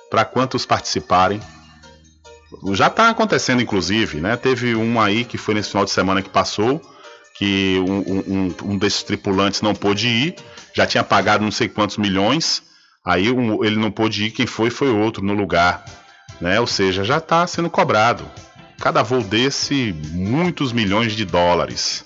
[0.08, 1.40] para quantos participarem.
[2.74, 4.36] Já está acontecendo, inclusive, né?
[4.36, 6.80] Teve um aí que foi nesse final de semana que passou,
[7.34, 10.36] que um, um, um desses tripulantes não pôde ir,
[10.74, 12.62] já tinha pagado não sei quantos milhões,
[13.04, 15.84] aí um, ele não pôde ir, quem foi foi outro no lugar,
[16.40, 16.60] né?
[16.60, 18.24] Ou seja, já está sendo cobrado.
[18.80, 22.04] Cada voo desse, muitos milhões de dólares.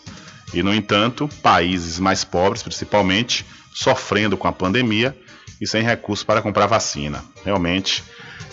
[0.52, 3.44] E, no entanto, países mais pobres, principalmente,
[3.74, 5.16] sofrendo com a pandemia
[5.60, 7.24] e sem recursos para comprar vacina.
[7.44, 8.04] Realmente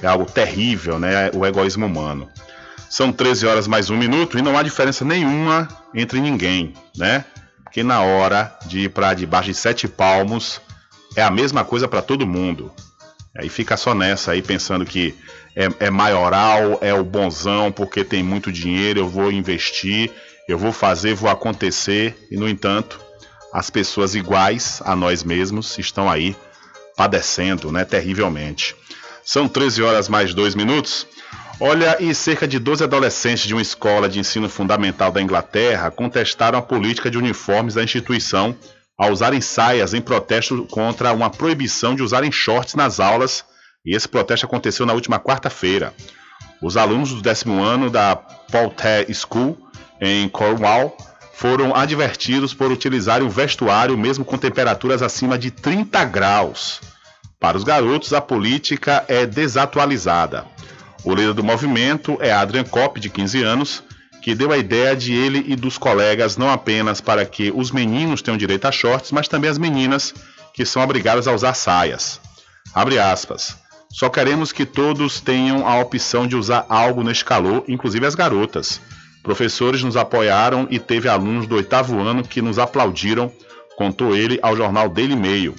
[0.01, 1.29] é algo terrível, né?
[1.33, 2.29] O egoísmo humano.
[2.89, 7.25] São 13 horas mais um minuto e não há diferença nenhuma entre ninguém, né?
[7.63, 10.61] Porque na hora de ir para debaixo de sete palmos
[11.15, 12.71] é a mesma coisa para todo mundo.
[13.35, 15.15] Aí fica só nessa aí pensando que
[15.55, 20.11] é, é maioral, é o bonzão porque tem muito dinheiro, eu vou investir,
[20.47, 22.99] eu vou fazer, vou acontecer e no entanto
[23.51, 26.35] as pessoas iguais a nós mesmos estão aí
[26.95, 28.75] padecendo, né, terrivelmente.
[29.25, 31.07] São 13 horas mais 2 minutos.
[31.59, 36.59] Olha, e cerca de 12 adolescentes de uma escola de ensino fundamental da Inglaterra contestaram
[36.59, 38.55] a política de uniformes da instituição
[38.97, 43.43] ao usarem saias em protesto contra uma proibição de usarem shorts nas aulas,
[43.85, 45.93] e esse protesto aconteceu na última quarta-feira.
[46.61, 49.57] Os alunos do décimo ano da Paultare School,
[49.99, 50.95] em Cornwall,
[51.33, 56.79] foram advertidos por utilizarem o vestuário mesmo com temperaturas acima de 30 graus.
[57.43, 60.45] Para os garotos, a política é desatualizada.
[61.03, 63.83] O líder do movimento é Adrian Kopp, de 15 anos,
[64.21, 68.21] que deu a ideia de ele e dos colegas não apenas para que os meninos
[68.21, 70.13] tenham direito a shorts, mas também as meninas,
[70.53, 72.17] que são obrigadas a usar saias.
[72.73, 73.57] Abre aspas.
[73.91, 78.79] Só queremos que todos tenham a opção de usar algo neste calor, inclusive as garotas.
[79.21, 83.29] Professores nos apoiaram e teve alunos do oitavo ano que nos aplaudiram,
[83.75, 85.53] contou ele ao jornal Daily Mail.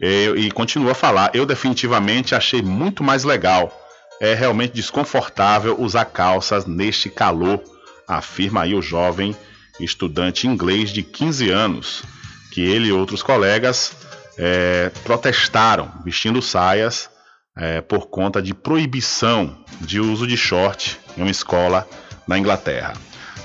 [0.00, 3.72] E, e continua a falar: Eu definitivamente achei muito mais legal
[4.20, 7.62] é realmente desconfortável usar calças neste calor,
[8.08, 9.36] afirma aí o jovem
[9.78, 12.02] estudante inglês de 15 anos,
[12.50, 13.92] que ele e outros colegas
[14.38, 17.10] é, protestaram vestindo saias
[17.56, 21.86] é, por conta de proibição de uso de short em uma escola
[22.26, 22.94] na Inglaterra.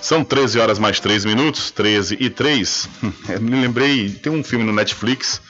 [0.02, 2.90] São 13 horas mais 3 minutos, 13 e 3.
[3.40, 5.42] Me lembrei, tem um filme no Netflix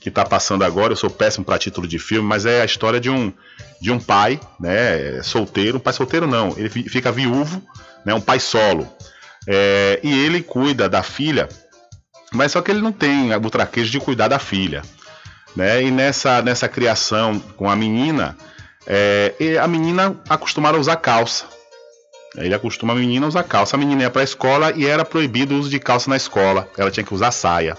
[0.00, 0.92] que está passando agora.
[0.92, 3.32] Eu sou péssimo para título de filme, mas é a história de um,
[3.80, 5.76] de um pai, né, solteiro.
[5.76, 7.62] Um pai solteiro não, ele fica viúvo,
[8.04, 8.88] né, um pai solo.
[9.46, 11.48] É, e ele cuida da filha,
[12.32, 14.82] mas só que ele não tem o traquejo de cuidar da filha.
[15.54, 15.82] Né?
[15.82, 18.36] E nessa, nessa criação com a menina,
[18.86, 21.44] é, a menina acostumada a usar calça.
[22.36, 23.76] Ele acostuma a menina a usar calça.
[23.76, 26.68] A menina ia para a escola e era proibido o uso de calça na escola.
[26.78, 27.76] Ela tinha que usar saia.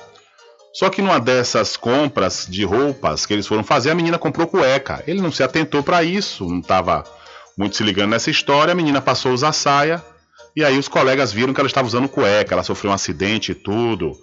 [0.74, 5.04] Só que numa dessas compras de roupas que eles foram fazer, a menina comprou cueca.
[5.06, 7.04] Ele não se atentou para isso, não estava
[7.58, 8.72] muito se ligando nessa história.
[8.72, 10.04] A menina passou a usar saia
[10.56, 12.56] e aí os colegas viram que ela estava usando cueca.
[12.56, 14.14] Ela sofreu um acidente e tudo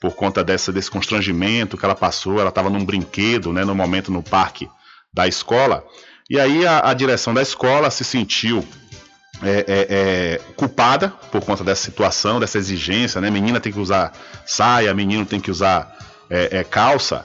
[0.00, 2.38] por conta dessa, desse constrangimento que ela passou.
[2.38, 4.68] Ela estava num brinquedo, né, no momento no parque
[5.12, 5.84] da escola.
[6.28, 8.66] E aí a, a direção da escola se sentiu
[9.44, 13.30] é, é, é, culpada por conta dessa situação, dessa exigência, né?
[13.30, 14.12] Menina tem que usar
[14.46, 15.96] saia, menino tem que usar
[16.30, 17.22] é, é, calça.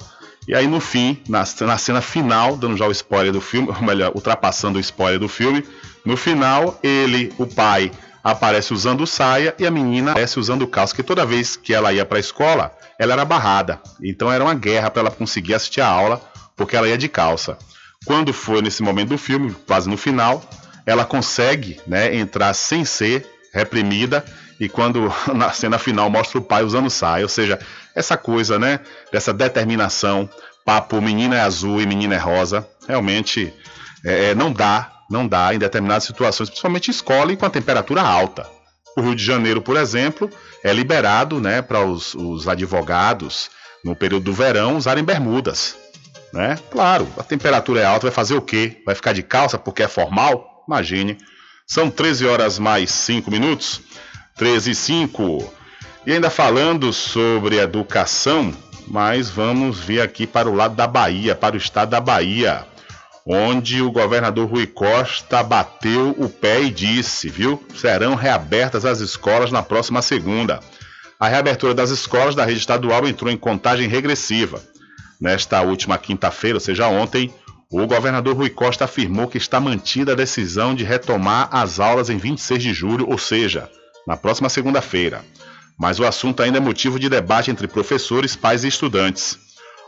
[0.47, 3.81] E aí no fim, na, na, cena final, dando já o spoiler do filme, ou
[3.81, 5.65] melhor, ultrapassando o spoiler do filme,
[6.05, 7.91] no final ele, o pai,
[8.23, 12.05] aparece usando saia e a menina aparece usando calça, que toda vez que ela ia
[12.05, 13.79] para a escola, ela era barrada.
[14.01, 16.21] Então era uma guerra para ela conseguir assistir a aula,
[16.55, 17.57] porque ela ia de calça.
[18.05, 20.43] Quando foi nesse momento do filme, quase no final,
[20.89, 23.23] ela consegue né, entrar sem ser
[23.53, 24.25] reprimida
[24.59, 27.59] e quando na cena final mostra o pai usando saia, ou seja,
[27.95, 28.79] essa coisa, né,
[29.11, 30.27] dessa determinação,
[30.65, 33.53] papo menina é azul e menina é rosa, realmente
[34.03, 38.01] é, é, não dá, não dá em determinadas situações, principalmente escola e com a temperatura
[38.01, 38.47] alta.
[38.97, 40.27] O Rio de Janeiro, por exemplo,
[40.63, 43.51] é liberado, né, para os, os advogados
[43.85, 45.75] no período do verão usarem bermudas,
[46.33, 46.57] né?
[46.71, 48.81] Claro, a temperatura é alta, vai fazer o quê?
[48.85, 50.48] Vai ficar de calça porque é formal?
[50.69, 51.17] Imagine.
[51.65, 53.81] São 13 horas mais 5 minutos.
[54.37, 55.53] 13 e 5.
[56.05, 58.53] E ainda falando sobre educação,
[58.87, 62.65] mas vamos vir aqui para o lado da Bahia, para o estado da Bahia,
[63.25, 67.61] onde o governador Rui Costa bateu o pé e disse, viu?
[67.75, 70.59] Serão reabertas as escolas na próxima segunda.
[71.19, 74.61] A reabertura das escolas da rede estadual entrou em contagem regressiva.
[75.19, 77.33] Nesta última quinta-feira, ou seja, ontem,
[77.71, 82.17] o governador Rui Costa afirmou que está mantida a decisão de retomar as aulas em
[82.17, 83.69] 26 de julho, ou seja,
[84.07, 85.23] na próxima segunda-feira.
[85.77, 89.37] Mas o assunto ainda é motivo de debate entre professores, pais e estudantes.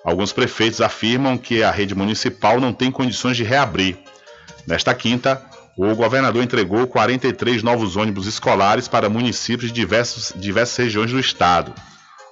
[0.06, 3.98] Alguns prefeitos afirmam que a rede municipal não tem condições de reabrir.
[4.68, 5.42] Nesta quinta,
[5.76, 11.74] o governador entregou 43 novos ônibus escolares para municípios de diversos, diversas regiões do estado.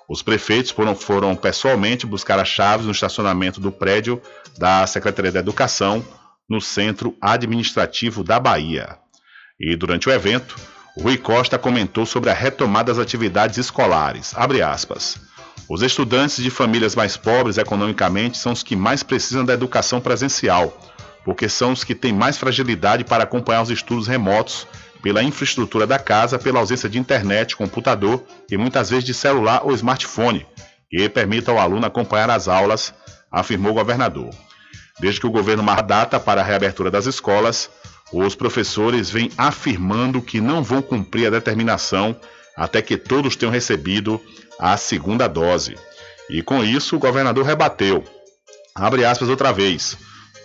[0.09, 4.19] Os prefeitos foram, foram pessoalmente buscar as chaves no estacionamento do prédio
[4.57, 6.03] da Secretaria da Educação,
[6.49, 8.97] no centro administrativo da Bahia.
[9.59, 10.55] E durante o evento,
[10.99, 14.33] Rui Costa comentou sobre a retomada das atividades escolares.
[15.69, 20.75] Os estudantes de famílias mais pobres economicamente são os que mais precisam da educação presencial,
[21.23, 24.65] porque são os que têm mais fragilidade para acompanhar os estudos remotos
[25.01, 29.73] pela infraestrutura da casa, pela ausência de internet, computador e muitas vezes de celular ou
[29.73, 30.45] smartphone,
[30.89, 32.93] que permita ao aluno acompanhar as aulas,
[33.31, 34.29] afirmou o governador.
[34.99, 37.69] Desde que o governo marca data para a reabertura das escolas,
[38.11, 42.15] os professores vêm afirmando que não vão cumprir a determinação
[42.55, 44.19] até que todos tenham recebido
[44.59, 45.75] a segunda dose.
[46.29, 48.03] E com isso, o governador rebateu.
[48.75, 49.97] Abre aspas outra vez.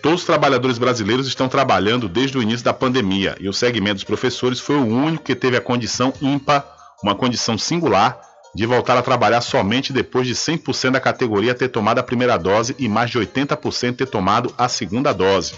[0.05, 4.05] Todos os trabalhadores brasileiros estão trabalhando desde o início da pandemia e o segmento dos
[4.05, 6.63] professores foi o único que teve a condição ímpar,
[7.03, 8.21] uma condição singular,
[8.55, 12.77] de voltar a trabalhar somente depois de 100% da categoria ter tomado a primeira dose
[12.79, 15.55] e mais de 80% ter tomado a segunda dose.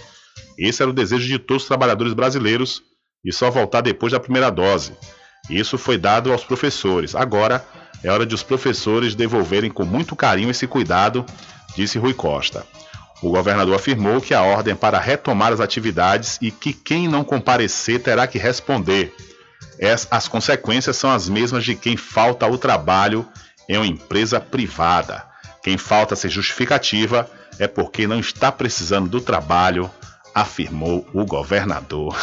[0.57, 2.85] Esse era o desejo de todos os trabalhadores brasileiros
[3.25, 4.93] e só voltar depois da primeira dose.
[5.51, 7.17] Isso foi dado aos professores.
[7.17, 7.67] Agora
[8.01, 11.27] é hora de os professores devolverem com muito carinho esse cuidado,
[11.75, 12.65] disse Rui Costa.
[13.23, 17.25] O governador afirmou que a ordem é para retomar as atividades e que quem não
[17.25, 19.15] comparecer terá que responder.
[20.11, 23.27] As consequências são as mesmas de quem falta ao trabalho
[23.69, 25.25] em uma empresa privada.
[25.63, 29.91] Quem falta sem justificativa é porque não está precisando do trabalho,
[30.35, 32.15] afirmou o governador.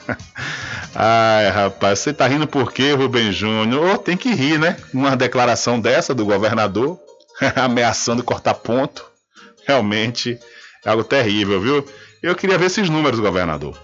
[0.94, 3.94] Ai, rapaz, você tá rindo por quê, Rubem Júnior?
[3.94, 4.76] Oh, tem que rir, né?
[4.92, 6.98] Uma declaração dessa do governador,
[7.54, 9.09] ameaçando cortar ponto.
[9.66, 10.38] Realmente
[10.84, 11.84] é algo terrível, viu?
[12.22, 13.78] Eu queria ver esses números, governador.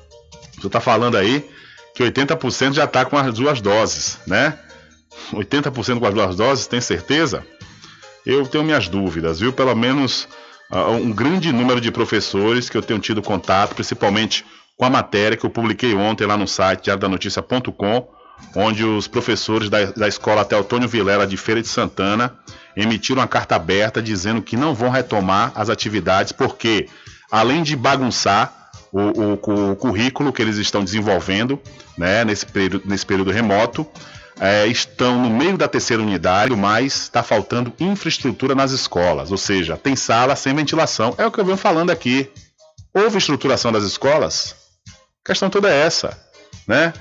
[0.60, 1.44] Você tá falando aí
[1.94, 4.58] que 80% já tá com as duas doses, né?
[5.32, 7.46] 80% com as duas doses, tem certeza?
[8.24, 9.52] Eu tenho minhas dúvidas, viu?
[9.52, 10.28] Pelo menos
[11.00, 14.44] um grande número de professores que eu tenho tido contato, principalmente
[14.76, 18.08] com a matéria que eu publiquei ontem lá no site diariodanoticia.com,
[18.54, 22.36] onde os professores da, da escola até Antônio Vilela de Feira de Santana
[22.76, 26.88] emitiram uma carta aberta dizendo que não vão retomar as atividades porque,
[27.30, 31.60] além de bagunçar o, o, o currículo que eles estão desenvolvendo
[31.96, 33.86] né, nesse, período, nesse período remoto,
[34.38, 39.76] é, estão no meio da terceira unidade, mas está faltando infraestrutura nas escolas, ou seja,
[39.76, 41.14] tem sala sem ventilação.
[41.16, 42.30] É o que eu venho falando aqui.
[42.92, 44.54] Houve estruturação das escolas?
[45.24, 46.18] A questão toda é essa,
[46.66, 46.92] né?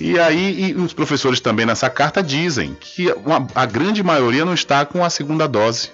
[0.00, 4.54] E aí e os professores também nessa carta dizem que uma, a grande maioria não
[4.54, 5.90] está com a segunda dose.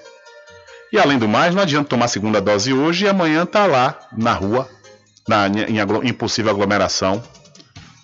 [0.92, 3.98] E além do mais, não adianta tomar a segunda dose hoje e amanhã tá lá
[4.16, 4.68] na rua,
[5.28, 7.22] na, em, em possível aglomeração.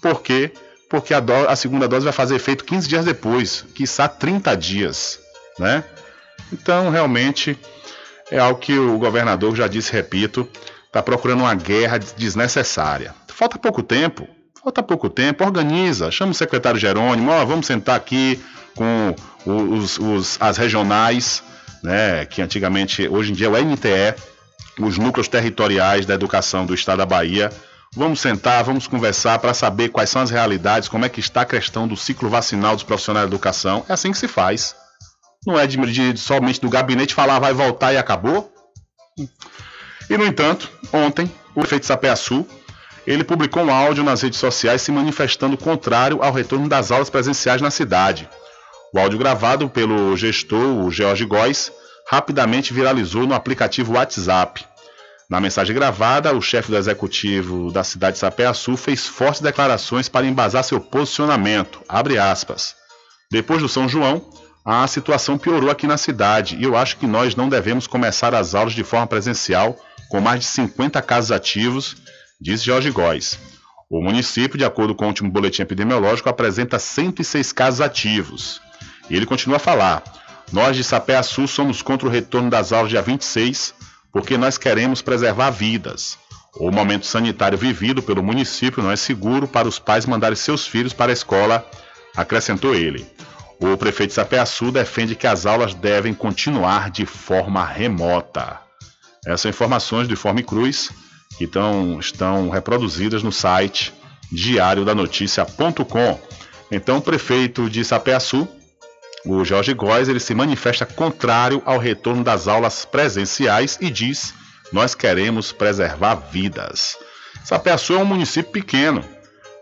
[0.00, 0.52] Por quê?
[0.88, 5.18] porque a, do, a, segunda dose vai fazer efeito 15 dias depois, quiçá 30 dias,
[5.58, 5.84] né?
[6.52, 7.58] Então, realmente,
[8.30, 10.48] é algo que o governador já disse, repito,
[10.86, 13.14] está procurando uma guerra desnecessária.
[13.28, 14.28] Falta pouco tempo,
[14.66, 18.42] falta pouco tempo, organiza, chama o secretário Jerônimo, ó, vamos sentar aqui
[18.74, 19.14] com
[19.46, 21.40] os, os, as regionais,
[21.84, 24.20] né, que antigamente, hoje em dia é o NTE,
[24.80, 27.50] os núcleos territoriais da educação do estado da Bahia,
[27.94, 31.46] Vamos sentar, vamos conversar para saber quais são as realidades, como é que está a
[31.46, 33.86] questão do ciclo vacinal dos profissionais da educação.
[33.88, 34.74] É assim que se faz.
[35.46, 38.52] Não é de, de somente do gabinete falar vai voltar e acabou.
[40.10, 42.46] E no entanto, ontem, o prefeito Sapeaçu,
[43.06, 47.62] ele publicou um áudio nas redes sociais se manifestando contrário ao retorno das aulas presenciais
[47.62, 48.28] na cidade.
[48.92, 51.72] O áudio gravado pelo gestor, o George Góes,
[52.10, 54.64] rapidamente viralizou no aplicativo WhatsApp.
[55.28, 60.26] Na mensagem gravada, o chefe do executivo da cidade de Sapé-Açu fez fortes declarações para
[60.26, 61.80] embasar seu posicionamento.
[63.30, 64.24] Depois do São João,
[64.64, 68.54] a situação piorou aqui na cidade e eu acho que nós não devemos começar as
[68.54, 69.76] aulas de forma presencial
[70.08, 71.96] com mais de 50 casos ativos,
[72.40, 73.38] diz Jorge Góes.
[73.88, 78.60] O município, de acordo com o último boletim epidemiológico, apresenta 106 casos ativos.
[79.08, 80.02] E ele continua a falar:
[80.52, 83.74] Nós de Sapé-Açu somos contra o retorno das aulas dia 26
[84.16, 86.16] porque nós queremos preservar vidas.
[86.58, 90.94] O momento sanitário vivido pelo município não é seguro para os pais mandarem seus filhos
[90.94, 91.68] para a escola,
[92.16, 93.06] acrescentou ele.
[93.60, 98.58] O prefeito de Sapeaçu defende que as aulas devem continuar de forma remota.
[99.26, 100.90] Essas informações de Forme Cruz
[101.36, 103.92] que estão, estão reproduzidas no site
[104.32, 106.20] diariodanoticia.com.
[106.70, 108.48] Então, o prefeito de Sapeaçu
[109.26, 114.32] o Jorge Góes ele se manifesta contrário ao retorno das aulas presenciais e diz:
[114.72, 116.96] Nós queremos preservar vidas.
[117.44, 119.04] Sapé-Açu é um município pequeno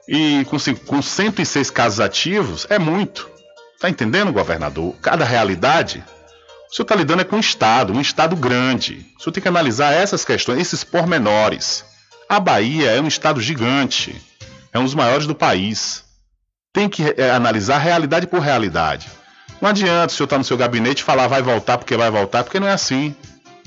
[0.07, 3.29] e com, com 106 casos ativos é muito.
[3.81, 4.95] Tá entendendo, governador?
[5.01, 6.05] Cada realidade.
[6.71, 9.07] O senhor está lidando é com um Estado, um Estado grande.
[9.19, 11.85] O senhor tem que analisar essas questões, esses pormenores.
[12.29, 14.21] A Bahia é um Estado gigante,
[14.73, 16.05] é um dos maiores do país.
[16.73, 19.09] Tem que é, analisar realidade por realidade.
[19.61, 22.11] Não adianta o senhor estar tá no seu gabinete e falar vai voltar porque vai
[22.11, 23.15] voltar, porque não é assim.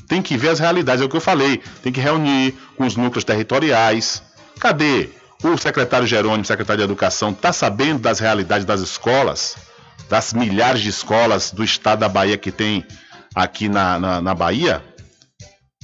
[0.07, 1.61] Tem que ver as realidades, é o que eu falei.
[1.81, 4.21] Tem que reunir com os núcleos territoriais.
[4.59, 5.09] Cadê
[5.43, 9.55] O secretário Jerônimo, secretário de Educação, está sabendo das realidades das escolas,
[10.09, 12.85] das milhares de escolas do estado da Bahia que tem
[13.35, 14.83] aqui na, na, na Bahia?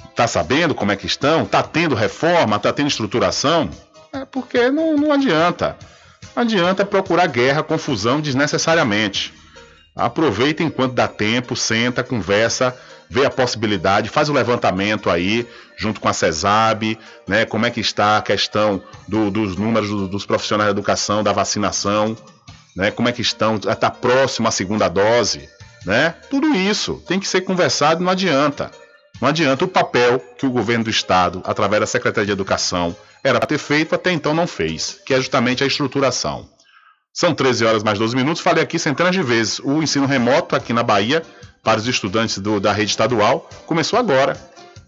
[0.10, 1.44] Está sabendo como é que estão?
[1.44, 2.58] Está tendo reforma?
[2.58, 3.70] Está tendo estruturação?
[4.14, 5.76] É porque não, não adianta.
[6.36, 9.34] Não adianta procurar guerra, confusão desnecessariamente.
[9.96, 12.76] Aproveita enquanto dá tempo, senta, conversa,
[13.10, 15.48] vê a possibilidade, faz o levantamento aí,
[15.78, 16.98] junto com a CESAB,
[17.28, 17.46] né?
[17.46, 21.32] Como é que está a questão do, dos números do, dos profissionais da educação, da
[21.32, 22.18] vacinação,
[22.76, 22.92] né?
[22.92, 25.50] Como é que estão, está próximo à segunda dose,
[25.86, 26.16] né?
[26.30, 28.72] Tudo isso tem que ser conversado, não adianta.
[29.22, 33.40] Não adianta o papel que o governo do estado, através da Secretaria de Educação, era
[33.40, 36.50] para ter feito, até então não fez, que é justamente a estruturação.
[37.14, 38.42] São 13 horas mais 12 minutos.
[38.42, 39.60] Falei aqui centenas de vezes.
[39.60, 41.22] O ensino remoto aqui na Bahia,
[41.62, 44.36] para os estudantes do, da rede estadual, começou agora.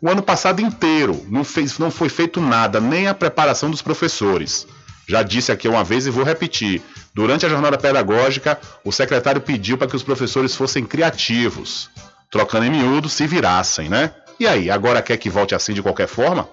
[0.02, 4.68] O ano passado inteiro não, fez, não foi feito nada, nem a preparação dos professores.
[5.08, 6.82] Já disse aqui uma vez e vou repetir.
[7.14, 11.90] Durante a jornada pedagógica, o secretário pediu para que os professores fossem criativos,
[12.32, 14.12] trocando em miúdo, se virassem, né?
[14.40, 16.50] E aí, agora quer que volte assim de qualquer forma?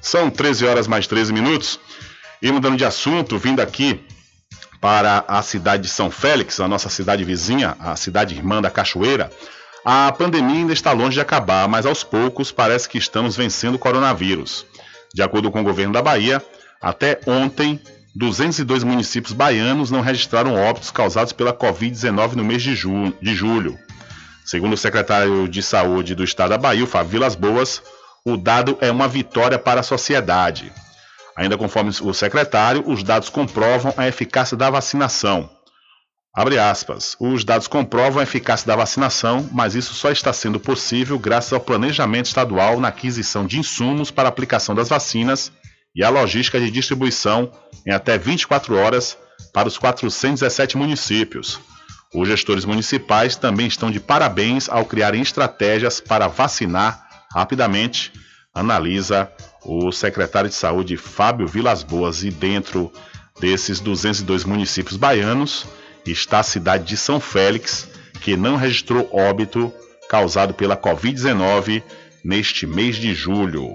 [0.00, 1.78] São 13 horas mais 13 minutos.
[2.42, 4.04] E mudando de assunto, vindo aqui
[4.80, 9.30] para a cidade de São Félix, a nossa cidade vizinha, a cidade irmã da Cachoeira,
[9.84, 13.78] a pandemia ainda está longe de acabar, mas aos poucos parece que estamos vencendo o
[13.78, 14.66] coronavírus.
[15.12, 16.42] De acordo com o governo da Bahia,
[16.80, 17.78] até ontem,
[18.14, 23.78] 202 municípios baianos não registraram óbitos causados pela Covid-19 no mês de, ju de julho.
[24.44, 27.82] Segundo o secretário de Saúde do estado da Bahia, Fábio Boas,
[28.24, 30.72] o dado é uma vitória para a sociedade.
[31.36, 35.48] Ainda conforme o secretário, os dados comprovam a eficácia da vacinação.
[36.34, 37.16] Abre aspas.
[37.20, 41.60] Os dados comprovam a eficácia da vacinação, mas isso só está sendo possível graças ao
[41.60, 45.52] planejamento estadual na aquisição de insumos para aplicação das vacinas
[45.94, 47.50] e a logística de distribuição
[47.86, 49.16] em até 24 horas
[49.52, 51.60] para os 417 municípios.
[52.14, 58.12] Os gestores municipais também estão de parabéns ao criarem estratégias para vacinar rapidamente,
[58.52, 59.30] analisa
[59.64, 62.92] o secretário de Saúde Fábio Vilas Boas e dentro
[63.40, 65.66] desses 202 municípios baianos
[66.04, 67.88] está a cidade de São Félix,
[68.20, 69.72] que não registrou óbito
[70.08, 71.82] causado pela Covid-19
[72.24, 73.74] neste mês de julho.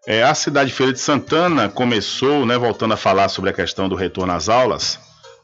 [0.06, 3.88] É, a cidade de Feira de Santana começou, né, voltando a falar sobre a questão
[3.88, 5.00] do retorno às aulas,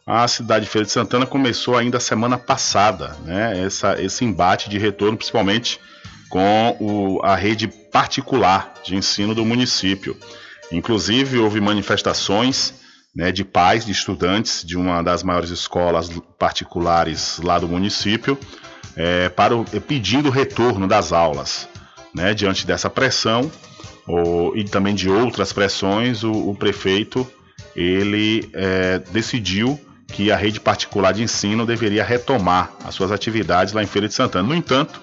[0.05, 4.77] a cidade de Feira de Santana começou ainda semana passada, né, essa, esse embate de
[4.77, 5.79] retorno, principalmente
[6.29, 10.17] com o, a rede particular de ensino do município.
[10.73, 12.73] Inclusive, houve manifestações
[13.15, 18.37] né, de pais, de estudantes de uma das maiores escolas particulares lá do município,
[18.95, 21.67] é, para o, pedindo o retorno das aulas.
[22.13, 23.51] Né, diante dessa pressão,
[24.55, 27.29] e também de outras pressões, o, o prefeito
[27.75, 33.83] ele é, decidiu que a rede particular de ensino deveria retomar as suas atividades lá
[33.83, 34.47] em Feira de Santana.
[34.47, 34.99] No entanto,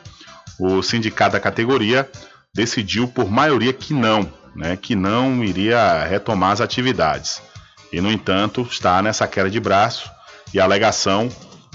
[0.59, 2.09] o sindicato da categoria
[2.55, 7.41] decidiu por maioria que não, né, que não iria retomar as atividades.
[7.93, 10.11] E no entanto, está nessa queda de braço
[10.53, 11.29] e a alegação,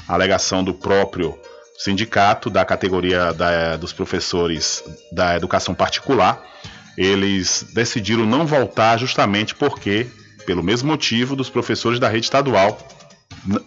[0.08, 1.38] a alegação do próprio
[1.78, 6.52] sindicato da categoria da, dos professores da educação particular
[6.98, 10.08] eles decidiram não voltar justamente porque,
[10.46, 12.78] pelo mesmo motivo dos professores da rede estadual,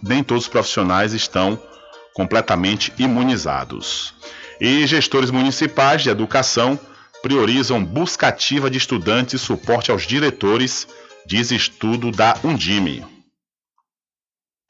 [0.03, 1.61] nem todos os profissionais estão
[2.13, 4.15] completamente imunizados.
[4.61, 6.79] E gestores municipais de educação
[7.23, 10.87] priorizam busca ativa de estudantes e suporte aos diretores,
[11.27, 13.05] diz estudo da Undime.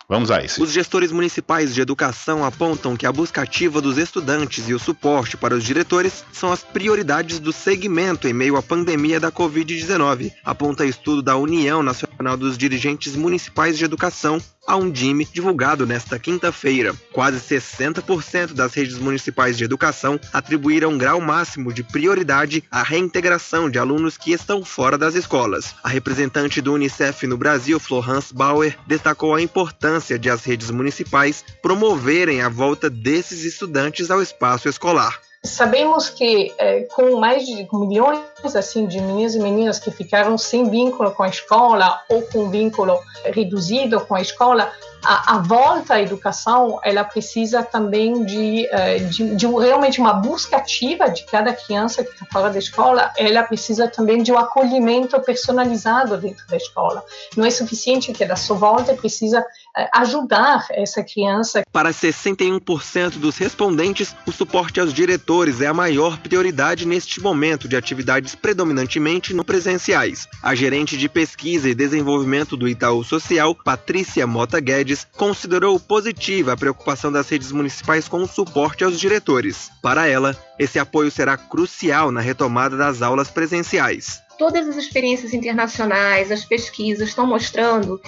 [0.06, 0.62] Vamos a isso.
[0.62, 5.36] Os gestores municipais de educação apontam que a busca ativa dos estudantes e o suporte
[5.36, 10.84] para os diretores são as prioridades do segmento em meio à pandemia da Covid-19, aponta
[10.84, 16.94] estudo da União Nacional dos Dirigentes Municipais de Educação, a Undime, divulgado nesta quinta-feira.
[17.12, 23.78] Quase 60% das redes municipais de educação atribuíram grau máximo de prioridade à reintegração de
[23.78, 25.74] alunos que estão fora das escolas.
[25.82, 31.44] A representante do Unicef no Brasil, Florence Bauer, destacou a importância de as redes municipais
[31.62, 35.20] promoverem a volta desses estudantes ao espaço escolar.
[35.44, 38.22] Sabemos que eh, com mais de milhões
[38.56, 42.98] assim de meninos e meninas que ficaram sem vínculo com a escola ou com vínculo
[43.26, 44.72] reduzido com a escola,
[45.04, 50.56] a, a volta à educação ela precisa também de, eh, de, de, realmente uma busca
[50.56, 53.12] ativa de cada criança que está fora da escola.
[53.16, 57.04] Ela precisa também de um acolhimento personalizado dentro da escola.
[57.36, 59.44] Não é suficiente que ela só volta, precisa
[59.92, 61.64] ajudar essa criança.
[61.72, 67.76] Para 61% dos respondentes, o suporte aos diretores é a maior prioridade neste momento de
[67.76, 70.28] atividades predominantemente não presenciais.
[70.42, 76.56] A gerente de pesquisa e desenvolvimento do Itaú Social, Patrícia Mota Guedes, considerou positiva a
[76.56, 79.70] preocupação das redes municipais com o suporte aos diretores.
[79.82, 86.30] Para ela, esse apoio será crucial na retomada das aulas presenciais todas as experiências internacionais,
[86.30, 88.00] as pesquisas estão mostrando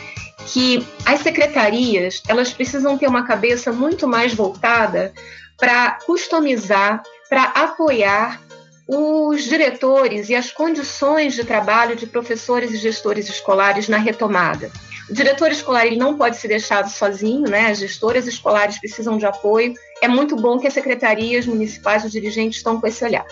[0.46, 5.12] que as secretarias elas precisam ter uma cabeça muito mais voltada
[5.56, 8.40] para customizar, para apoiar
[8.88, 14.70] os diretores e as condições de trabalho de professores e gestores escolares na retomada.
[15.08, 17.68] O diretor escolar ele não pode ser deixado sozinho, né?
[17.68, 19.74] As gestoras escolares precisam de apoio.
[20.02, 23.24] É muito bom que as secretarias municipais, os dirigentes estão com esse olhar.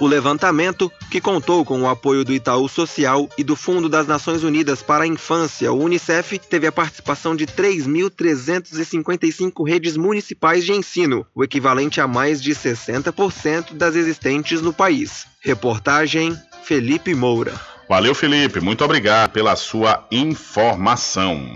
[0.00, 4.42] O levantamento, que contou com o apoio do Itaú Social e do Fundo das Nações
[4.42, 11.24] Unidas para a Infância, o Unicef, teve a participação de 3.355 redes municipais de ensino,
[11.34, 15.26] o equivalente a mais de 60% das existentes no país.
[15.40, 17.54] Reportagem Felipe Moura.
[17.88, 18.60] Valeu, Felipe.
[18.60, 21.48] Muito obrigado pela sua informação.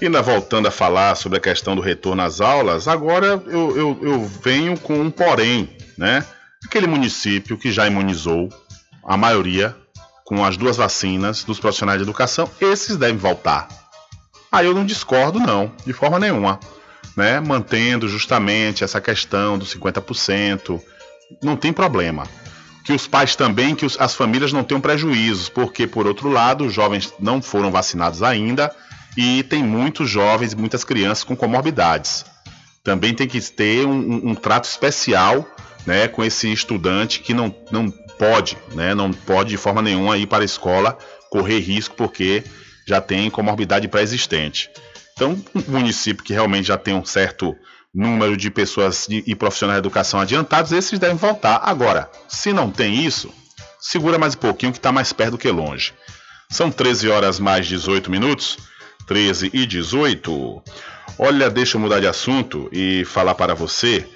[0.00, 4.24] Ainda voltando a falar sobre a questão do retorno às aulas, agora eu, eu, eu
[4.24, 6.24] venho com um porém, né?
[6.64, 8.48] Aquele município que já imunizou
[9.04, 9.76] a maioria
[10.24, 13.68] com as duas vacinas dos profissionais de educação, esses devem voltar.
[14.50, 16.60] Aí eu não discordo, não, de forma nenhuma.
[17.16, 17.40] Né?
[17.40, 20.80] Mantendo justamente essa questão dos 50%,
[21.42, 22.26] não tem problema.
[22.84, 26.64] Que os pais também, que os, as famílias não tenham prejuízos, porque, por outro lado,
[26.64, 28.74] os jovens não foram vacinados ainda
[29.16, 32.24] e tem muitos jovens e muitas crianças com comorbidades.
[32.84, 35.46] Também tem que ter um, um, um trato especial
[35.86, 40.26] né, com esse estudante que não, não pode, né, não pode de forma nenhuma ir
[40.26, 40.98] para a escola
[41.30, 42.42] correr risco porque
[42.86, 44.70] já tem comorbidade pré-existente.
[45.12, 47.56] Então, um município que realmente já tem um certo
[47.94, 51.60] número de pessoas de, e profissionais de educação adiantados, esses devem voltar.
[51.64, 53.32] Agora, se não tem isso,
[53.80, 55.92] segura mais um pouquinho que está mais perto do que longe.
[56.50, 58.56] São 13 horas mais 18 minutos.
[59.08, 60.62] 13 e 18.
[61.18, 64.06] Olha, deixa eu mudar de assunto e falar para você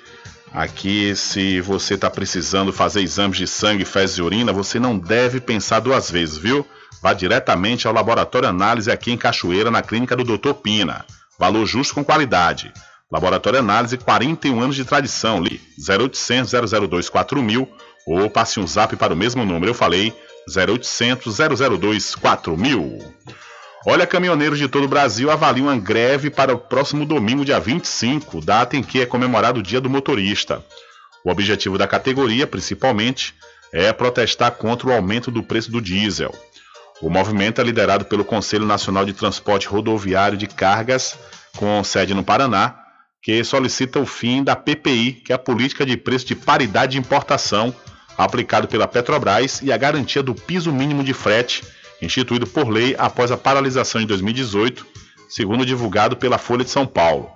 [0.55, 5.41] Aqui, se você está precisando fazer exames de sangue, fezes e urina, você não deve
[5.41, 6.67] pensar duas vezes, viu?
[7.03, 10.53] Vá diretamente ao Laboratório Análise aqui em Cachoeira, na clínica do Dr.
[10.53, 11.07] Pina.
[11.39, 12.71] Valor justo com qualidade.
[13.11, 15.43] Laboratório Análise, 41 anos de tradição.
[15.43, 17.69] 0800 002 4000
[18.07, 19.71] ou passe um zap para o mesmo número.
[19.71, 20.15] Eu falei
[20.55, 21.37] 0800
[21.79, 22.99] 002 4000.
[23.85, 28.41] Olha, caminhoneiros de todo o Brasil avaliam uma greve para o próximo domingo, dia 25,
[28.41, 30.65] data em que é comemorado o Dia do Motorista.
[31.25, 33.35] O objetivo da categoria, principalmente,
[33.73, 36.33] é protestar contra o aumento do preço do diesel.
[37.01, 41.19] O movimento é liderado pelo Conselho Nacional de Transporte Rodoviário de Cargas,
[41.57, 42.77] com sede no Paraná,
[43.21, 46.99] que solicita o fim da PPI, que é a política de preço de paridade de
[46.99, 47.75] importação,
[48.17, 51.65] aplicado pela Petrobras, e a garantia do piso mínimo de frete
[52.03, 54.85] instituído por lei após a paralisação de 2018,
[55.29, 57.31] segundo divulgado pela Folha de São Paulo.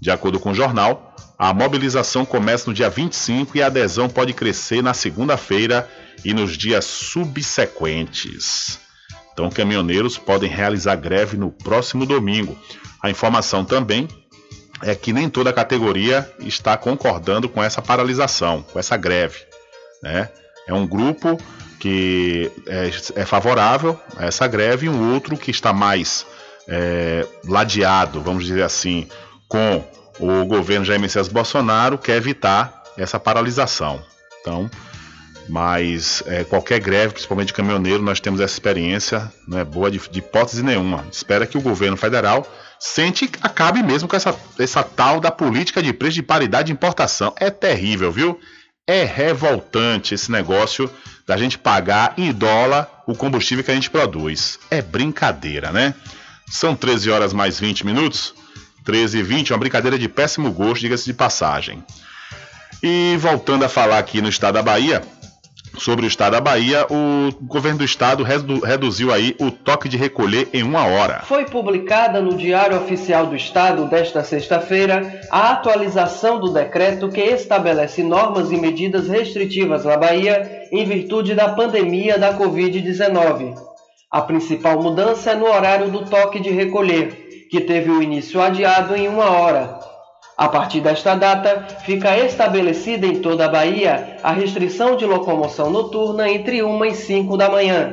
[0.00, 4.32] De acordo com o jornal, a mobilização começa no dia 25 e a adesão pode
[4.32, 5.88] crescer na segunda-feira
[6.24, 8.80] e nos dias subsequentes.
[9.32, 12.58] Então, caminhoneiros podem realizar greve no próximo domingo.
[13.00, 14.08] A informação também
[14.82, 19.38] é que nem toda a categoria está concordando com essa paralisação, com essa greve.
[20.02, 20.28] Né?
[20.66, 21.38] É um grupo
[21.78, 22.90] que é,
[23.20, 26.26] é favorável a essa greve e um outro que está mais
[26.66, 29.08] é, ladeado, vamos dizer assim,
[29.48, 29.84] com
[30.18, 34.02] o governo Jair Messias Bolsonaro, quer evitar essa paralisação.
[34.40, 34.68] Então,
[35.48, 39.98] Mas é, qualquer greve, principalmente de caminhoneiro, nós temos essa experiência, não é boa de,
[40.10, 41.06] de hipótese nenhuma.
[41.10, 42.46] Espera que o governo federal
[42.78, 47.34] sente acabe mesmo com essa, essa tal da política de preço de paridade de importação.
[47.36, 48.38] É terrível, viu?
[48.86, 50.90] É revoltante esse negócio
[51.28, 54.58] da gente pagar em dólar o combustível que a gente produz.
[54.70, 55.94] É brincadeira, né?
[56.50, 58.34] São 13 horas mais 20 minutos.
[58.82, 61.84] 13 e 20, uma brincadeira de péssimo gosto, diga-se de passagem.
[62.82, 65.02] E voltando a falar aqui no estado da Bahia,
[65.78, 69.96] sobre o estado da Bahia, o governo do estado redu reduziu aí o toque de
[69.96, 71.22] recolher em uma hora.
[71.24, 78.02] Foi publicada no Diário Oficial do Estado desta sexta-feira a atualização do decreto que estabelece
[78.02, 83.54] normas e medidas restritivas na Bahia em virtude da pandemia da Covid-19.
[84.10, 88.96] A principal mudança é no horário do toque de recolher, que teve o início adiado
[88.96, 89.78] em uma hora.
[90.38, 96.30] A partir desta data, fica estabelecida em toda a Bahia a restrição de locomoção noturna
[96.30, 97.90] entre 1 e 5 da manhã.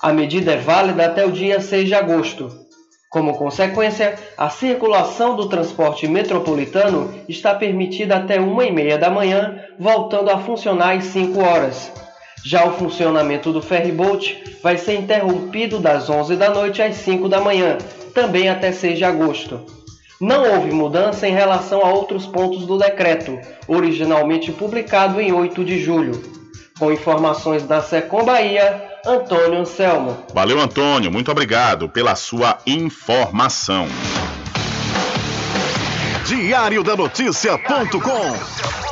[0.00, 2.56] A medida é válida até o dia 6 de agosto.
[3.10, 9.58] Como consequência, a circulação do transporte metropolitano está permitida até 1 e meia da manhã,
[9.76, 11.90] voltando a funcionar às 5 horas.
[12.44, 17.40] Já o funcionamento do ferryboat vai ser interrompido das 11 da noite às 5 da
[17.40, 17.76] manhã,
[18.14, 19.81] também até 6 de agosto.
[20.22, 23.36] Não houve mudança em relação a outros pontos do decreto,
[23.66, 26.12] originalmente publicado em 8 de julho.
[26.78, 30.16] Com informações da Secom Bahia, Antônio Anselmo.
[30.32, 31.10] Valeu, Antônio.
[31.10, 33.88] Muito obrigado pela sua informação.
[36.24, 38.91] Diário da Notícia.com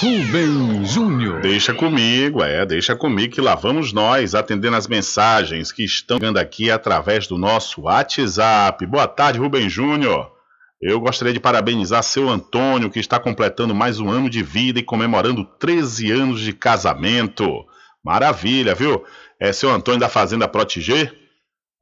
[0.00, 1.42] Rubem Júnior.
[1.42, 6.38] Deixa comigo, é, deixa comigo que lá vamos nós atendendo as mensagens que estão chegando
[6.38, 8.86] aqui através do nosso WhatsApp.
[8.86, 10.32] Boa tarde, Rubem Júnior.
[10.80, 14.82] Eu gostaria de parabenizar seu Antônio, que está completando mais um ano de vida e
[14.82, 17.67] comemorando 13 anos de casamento.
[18.04, 19.04] Maravilha, viu?
[19.40, 21.14] É seu Antônio da Fazenda Proteger.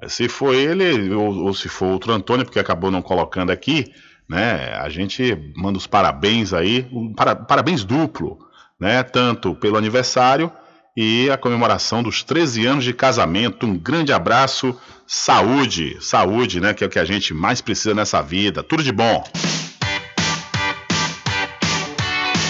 [0.09, 3.93] Se for ele ou, ou, se for outro Antônio, porque acabou não colocando aqui,
[4.29, 4.75] né?
[4.75, 8.39] A gente manda os parabéns aí, um para, parabéns duplo,
[8.79, 9.03] né?
[9.03, 10.53] Tanto pelo aniversário
[10.97, 13.67] e a comemoração dos 13 anos de casamento.
[13.67, 16.75] Um grande abraço, saúde, saúde, né?
[16.75, 18.63] Que é o que a gente mais precisa nessa vida.
[18.63, 19.25] Tudo de bom.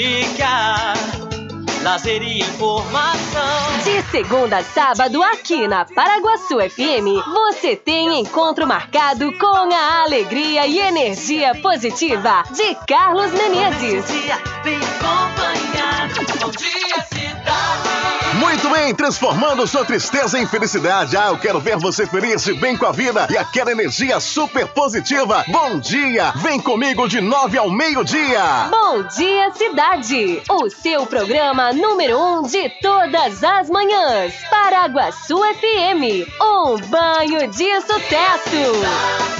[0.00, 0.94] Música,
[1.82, 3.99] lazer e informação.
[4.10, 10.80] Segunda a sábado, aqui na Paraguaçu FM, você tem encontro marcado com a alegria e
[10.80, 14.04] energia positiva de Carlos Menezes.
[14.64, 16.40] Bem acompanhado.
[16.40, 17.90] Bom dia, cidade.
[18.40, 21.16] Muito bem, transformando sua tristeza em felicidade.
[21.16, 24.66] Ah, eu quero ver você feliz e bem com a vida e aquela energia super
[24.68, 25.44] positiva.
[25.48, 26.32] Bom dia!
[26.36, 28.68] Vem comigo de nove ao meio-dia.
[28.70, 30.42] Bom dia, cidade!
[30.48, 33.99] O seu programa número um de todas as manhãs.
[34.48, 36.26] Paraguaçu FM.
[36.40, 39.39] Um banho de sucesso.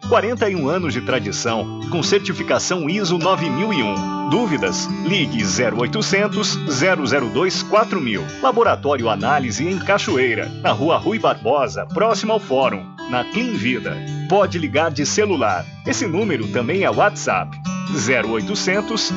[0.11, 4.29] 41 anos de tradição, com certificação ISO 9001.
[4.29, 4.85] Dúvidas?
[5.05, 6.59] Ligue 0800
[7.31, 8.21] 002 4000.
[8.41, 14.20] Laboratório Análise em Cachoeira, na Rua Rui Barbosa, próximo ao Fórum, na Clean Vida.
[14.31, 15.65] Pode ligar de celular.
[15.85, 17.59] Esse número também é WhatsApp.
[17.91, 19.11] 0800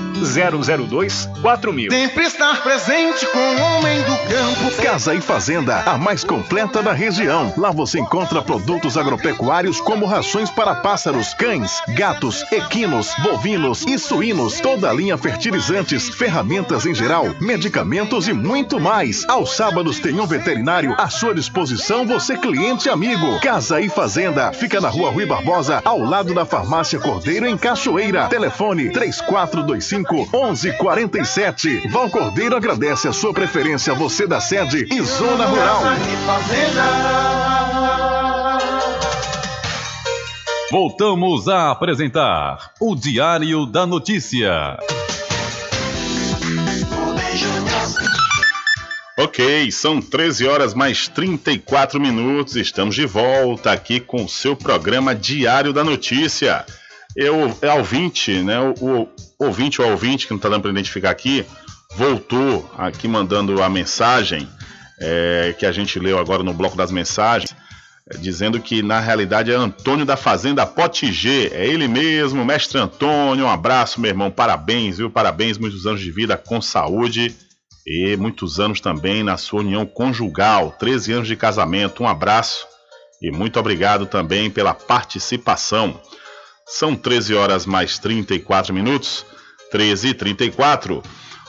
[0.88, 1.90] 002 4000.
[1.90, 4.82] Sempre estar presente com o homem do campo.
[4.82, 7.52] Casa e Fazenda, a mais completa da região.
[7.56, 14.60] Lá você encontra produtos agropecuários como rações para pássaros, cães, gatos, equinos, bovinos e suínos,
[14.60, 19.24] toda a linha fertilizantes, ferramentas em geral, medicamentos e muito mais.
[19.28, 23.38] Aos sábados tem um veterinário à sua disposição, você cliente amigo.
[23.40, 28.28] Casa e Fazenda, fica na rua Rui Barbosa, ao lado da farmácia Cordeiro em Cachoeira.
[28.28, 31.88] Telefone 3425 1147.
[31.88, 35.82] Val Cordeiro agradece a sua preferência, você da sede e Zona Rural.
[40.70, 44.76] Voltamos a apresentar o Diário da Notícia.
[49.16, 52.56] Ok, são 13 horas mais 34 minutos.
[52.56, 56.66] Estamos de volta aqui com o seu programa Diário da Notícia.
[57.14, 58.58] Eu, é ouvinte, né?
[58.58, 59.08] O, o
[59.38, 61.46] ouvinte ou ouvinte que não está dando para identificar aqui,
[61.94, 64.48] voltou aqui mandando a mensagem
[65.00, 67.54] é, que a gente leu agora no bloco das mensagens,
[68.10, 73.44] é, dizendo que na realidade é Antônio da Fazenda Potigê, é ele mesmo, mestre Antônio.
[73.44, 75.08] Um abraço, meu irmão, parabéns, viu?
[75.08, 77.32] Parabéns, muitos anos de vida com saúde
[77.86, 82.02] e muitos anos também na sua união conjugal, 13 anos de casamento.
[82.02, 82.66] Um abraço
[83.20, 86.00] e muito obrigado também pela participação.
[86.66, 89.26] São 13 horas mais 34 minutos.
[89.74, 91.02] 13 e 34.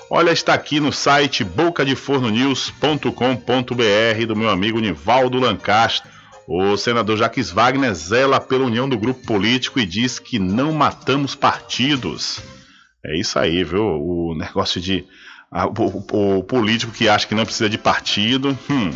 [0.10, 6.12] Olha, está aqui no site bocadefornonews.com.br do meu amigo Nivaldo Lancaster.
[6.48, 11.36] O senador Jaques Wagner zela pela união do grupo político e diz que não matamos
[11.36, 12.42] partidos.
[13.06, 13.84] É isso aí, viu?
[13.84, 15.06] O negócio de.
[15.52, 18.92] A- o, o- o político que acha que não precisa de partido, hum,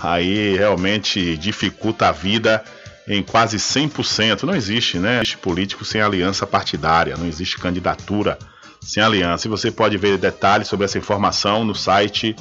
[0.00, 2.62] aí realmente dificulta a vida
[3.08, 4.44] em quase 100%.
[4.44, 5.14] Não existe, né?
[5.16, 8.38] Não existe político sem aliança partidária, não existe candidatura
[8.82, 9.46] sem aliança.
[9.46, 12.34] E você pode ver detalhes sobre essa informação no site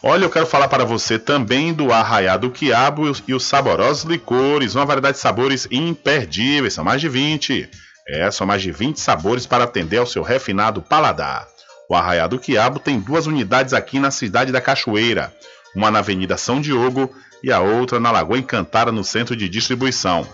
[0.05, 4.75] Olha, eu quero falar para você também do Arraiá do Quiabo e os saborosos licores,
[4.75, 7.69] uma variedade de sabores imperdíveis, são mais de 20.
[8.07, 11.47] É, são mais de 20 sabores para atender ao seu refinado paladar.
[11.89, 15.33] O Arraiá do Quiabo tem duas unidades aqui na cidade da Cachoeira,
[15.75, 17.13] uma na Avenida São Diogo
[17.43, 20.27] e a outra na Lagoa Encantada, no centro de distribuição.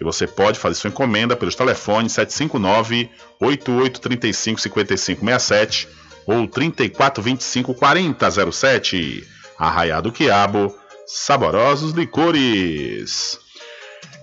[0.00, 3.10] E você pode fazer sua encomenda pelos telefones 759
[3.40, 5.88] 8835 5567
[6.26, 9.26] ou 3425 4007.
[9.58, 10.74] Arraiá do Quiabo,
[11.06, 13.38] saborosos licores.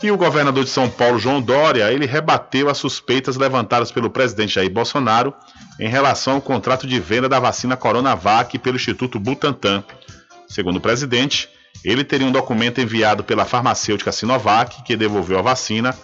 [0.03, 4.55] E o governador de São Paulo, João Dória, ele rebateu as suspeitas levantadas pelo presidente
[4.55, 5.31] Jair Bolsonaro
[5.79, 9.83] em relação ao contrato de venda da vacina Coronavac pelo Instituto Butantan.
[10.49, 11.47] Segundo o presidente,
[11.85, 15.95] ele teria um documento enviado pela farmacêutica Sinovac, que devolveu a vacina,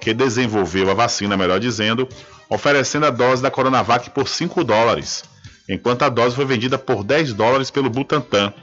[0.00, 2.08] que desenvolveu a vacina, melhor dizendo,
[2.48, 5.22] oferecendo a dose da Coronavac por 5 dólares,
[5.68, 8.54] enquanto a dose foi vendida por 10 dólares pelo Butantan.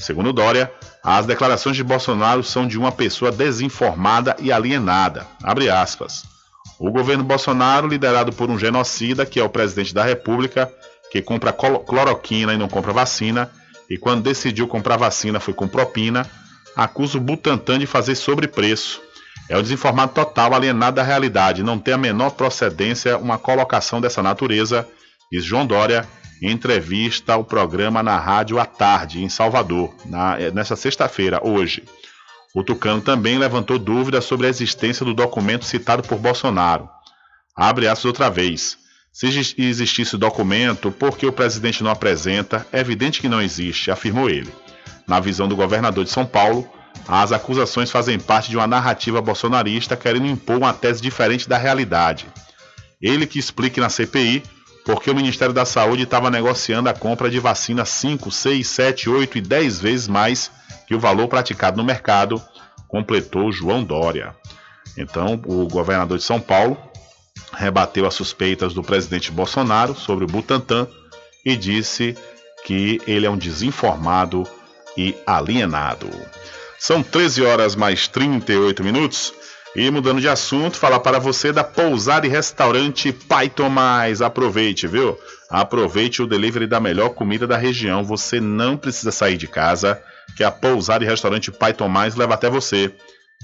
[0.00, 0.70] Segundo Dória,
[1.02, 5.26] as declarações de Bolsonaro são de uma pessoa desinformada e alienada.
[5.42, 6.22] Abre aspas.
[6.78, 10.72] O governo Bolsonaro, liderado por um genocida, que é o presidente da República,
[11.10, 13.50] que compra cloroquina e não compra vacina,
[13.90, 16.24] e quando decidiu comprar vacina foi com propina,
[16.76, 19.00] acusa o Butantan de fazer sobrepreço.
[19.48, 24.22] É o desinformado total, alienado da realidade, não tem a menor procedência uma colocação dessa
[24.22, 24.86] natureza,
[25.32, 26.06] diz João Dória
[26.40, 31.82] entrevista ao programa na rádio à tarde, em Salvador, na, nesta sexta-feira, hoje.
[32.54, 36.88] O Tucano também levantou dúvidas sobre a existência do documento citado por Bolsonaro.
[37.54, 38.78] Abre aspas outra vez.
[39.12, 39.26] Se
[39.58, 42.66] existisse o documento, por que o presidente não apresenta?
[42.72, 44.52] É evidente que não existe, afirmou ele.
[45.06, 46.68] Na visão do governador de São Paulo,
[47.06, 52.26] as acusações fazem parte de uma narrativa bolsonarista querendo impor uma tese diferente da realidade.
[53.00, 54.42] Ele que explique na CPI
[54.88, 59.36] porque o Ministério da Saúde estava negociando a compra de vacina 5, 6, 7, 8
[59.36, 60.50] e 10 vezes mais
[60.86, 62.42] que o valor praticado no mercado,
[62.88, 64.34] completou João Dória.
[64.96, 66.74] Então, o governador de São Paulo
[67.52, 70.88] rebateu as suspeitas do presidente Bolsonaro sobre o Butantan
[71.44, 72.16] e disse
[72.64, 74.48] que ele é um desinformado
[74.96, 76.08] e alienado.
[76.78, 79.34] São 13 horas mais 38 minutos.
[79.76, 84.22] E mudando de assunto, falar para você da pousada e restaurante Pai Tomás.
[84.22, 85.16] Aproveite, viu?
[85.50, 88.02] Aproveite o delivery da melhor comida da região.
[88.04, 90.02] Você não precisa sair de casa,
[90.36, 92.92] que a pousada e restaurante Pai Tomás leva até você.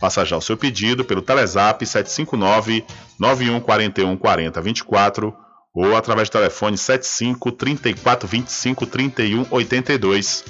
[0.01, 2.85] Faça já o seu pedido pelo Telezap 759
[3.19, 5.35] 9141 4024
[5.75, 10.45] ou através do telefone 75 34 25 31 82.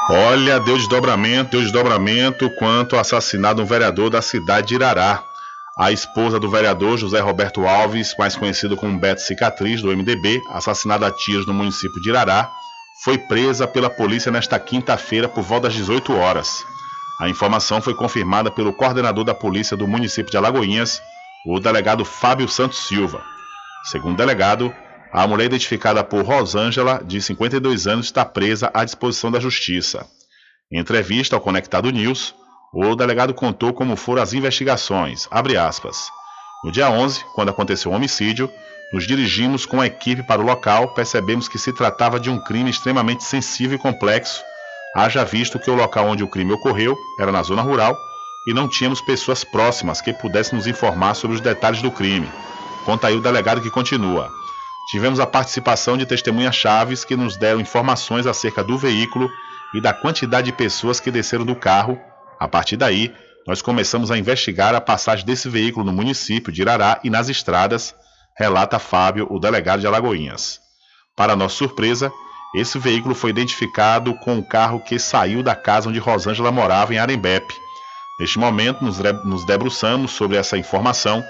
[0.10, 5.24] Olha, deu desdobramento, deu desdobramento quanto ao assassinato de um vereador da cidade de Irará.
[5.78, 11.06] A esposa do vereador José Roberto Alves, mais conhecido como Beto Cicatriz, do MDB, assassinada
[11.06, 12.50] a tiros no município de Irará,
[13.04, 16.64] foi presa pela polícia nesta quinta-feira por volta das 18 horas.
[17.20, 21.02] A informação foi confirmada pelo coordenador da polícia do município de Alagoinhas,
[21.46, 23.22] o delegado Fábio Santos Silva.
[23.84, 24.74] Segundo o delegado,
[25.12, 30.08] a mulher identificada por Rosângela, de 52 anos, está presa à disposição da Justiça.
[30.72, 32.34] Em entrevista ao Conectado News,
[32.76, 35.28] o delegado contou como foram as investigações.
[36.64, 38.52] No dia 11, quando aconteceu o homicídio,
[38.92, 42.70] nos dirigimos com a equipe para o local, percebemos que se tratava de um crime
[42.70, 44.44] extremamente sensível e complexo,
[44.96, 47.98] haja visto que o local onde o crime ocorreu era na zona rural
[48.46, 52.30] e não tínhamos pessoas próximas que pudessem nos informar sobre os detalhes do crime.
[52.84, 54.30] Conta aí o delegado que continua.
[54.92, 59.30] Tivemos a participação de testemunhas chaves que nos deram informações acerca do veículo
[59.74, 62.00] e da quantidade de pessoas que desceram do carro.
[62.46, 63.12] A partir daí,
[63.48, 67.96] nós começamos a investigar a passagem desse veículo no município de Irará e nas estradas,
[68.38, 70.60] relata Fábio, o delegado de Alagoinhas.
[71.16, 72.14] Para nossa surpresa,
[72.56, 77.00] esse veículo foi identificado com o carro que saiu da casa onde Rosângela morava em
[77.00, 77.66] Arembepe
[78.20, 78.86] Neste momento,
[79.26, 81.24] nos debruçamos sobre essa informação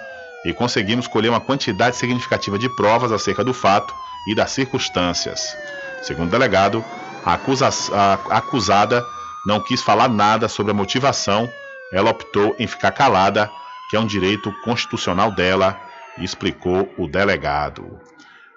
[0.44, 3.94] e conseguimos colher uma quantidade significativa de provas acerca do fato
[4.28, 5.56] e das circunstâncias.
[6.04, 6.84] Segundo o delegado,
[7.26, 9.02] a, acusa a acusada
[9.46, 11.50] não quis falar nada sobre a motivação,
[11.94, 13.50] ela optou em ficar calada,
[13.90, 15.80] que é um direito constitucional dela,
[16.18, 18.00] explicou o delegado.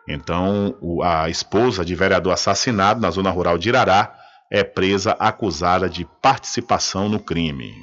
[0.06, 4.14] Então, a esposa de vereador assassinado na zona rural de Irará
[4.50, 7.74] é presa acusada de participação no crime.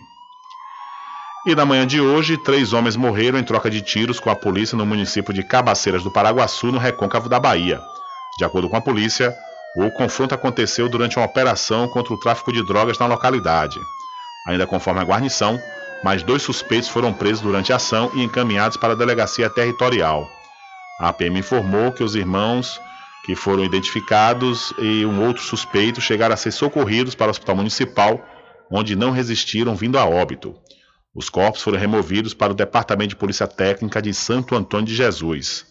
[1.46, 4.76] E na manhã de hoje, três homens morreram em troca de tiros com a polícia
[4.76, 7.80] no município de Cabaceiras do Paraguaçu, no recôncavo da Bahia.
[8.40, 9.32] De acordo com a polícia,
[9.76, 13.80] o confronto aconteceu durante uma operação contra o tráfico de drogas na localidade.
[14.48, 15.60] Ainda conforme a guarnição,
[16.04, 20.30] mais dois suspeitos foram presos durante a ação e encaminhados para a delegacia territorial.
[21.00, 22.80] A PM informou que os irmãos
[23.26, 28.24] que foram identificados e um outro suspeito chegaram a ser socorridos para o hospital municipal,
[28.72, 30.56] onde não resistiram vindo a óbito.
[31.14, 35.66] Os corpos foram removidos para o Departamento de Polícia Técnica de Santo Antônio de Jesus.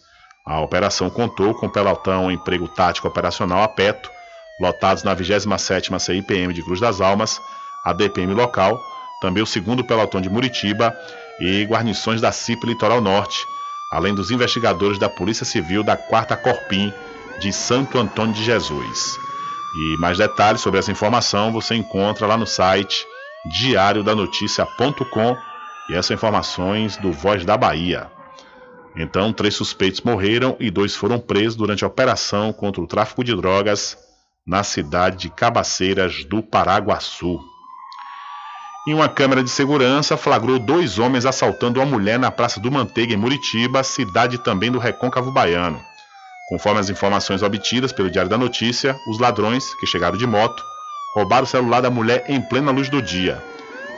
[0.45, 4.11] A operação contou com o pelotão Emprego Tático Operacional APETO,
[4.59, 7.41] lotados na 27ª CIPM de Cruz das Almas,
[7.83, 8.79] a DPM local,
[9.19, 10.95] também o segundo pelotão de Muritiba
[11.39, 13.37] e guarnições da CIP Litoral Norte,
[13.91, 16.93] além dos investigadores da Polícia Civil da 4 Corpim
[17.39, 19.17] de Santo Antônio de Jesus.
[19.75, 23.05] E mais detalhes sobre essa informação você encontra lá no site
[23.45, 25.37] diariodanoticia.com
[25.89, 28.14] e essas informações do Voz da Bahia.
[28.95, 33.35] Então, três suspeitos morreram e dois foram presos durante a operação contra o tráfico de
[33.35, 33.97] drogas
[34.47, 37.39] na cidade de Cabaceiras do Paraguaçu.
[38.87, 43.13] E uma câmera de segurança flagrou dois homens assaltando uma mulher na Praça do Manteiga,
[43.13, 45.81] em Muritiba, cidade também do Recôncavo Baiano.
[46.47, 50.63] Conforme as informações obtidas pelo Diário da Notícia, os ladrões, que chegaram de moto,
[51.15, 53.43] roubaram o celular da mulher em plena luz do dia.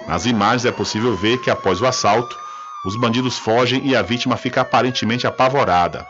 [0.07, 2.40] Nas imagens é possível ver que após o assalto,
[2.86, 6.06] os bandidos fogem e a vítima fica aparentemente apavorada.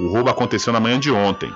[0.00, 1.52] O roubo aconteceu na manhã de ontem.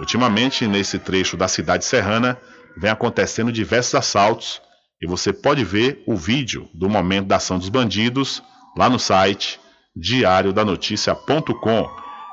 [0.00, 2.38] Ultimamente, nesse trecho da cidade serrana,
[2.76, 4.60] vem acontecendo diversos assaltos
[5.00, 8.42] e você pode ver o vídeo do momento da ação dos bandidos
[8.76, 9.60] lá no site
[9.94, 11.88] diariodanoticia.com.